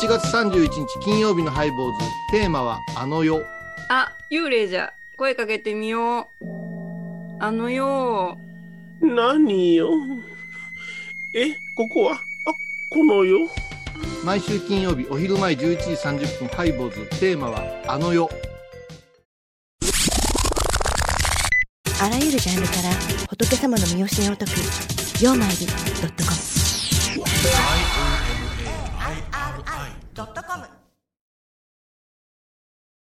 [0.00, 2.06] 7月31日金曜日のハイボーズ。
[2.30, 3.44] テーマはあの世。
[3.90, 4.94] あ幽霊じゃ。
[5.18, 6.24] 声かけてみよう。
[7.38, 8.38] あのよ
[9.02, 9.90] 何よ？
[11.34, 12.14] えここは？
[12.14, 12.18] あ
[12.90, 13.46] この世？
[14.24, 17.20] 毎週金曜日お昼前11時30分ハイボーズ。
[17.20, 18.30] テーマはあの世。
[22.02, 22.88] あらゆるジャンルから
[23.28, 24.52] 仏様の身教えを解く
[25.22, 26.36] 「曜マイルドットコム」
[30.12, 30.79] ドットコム。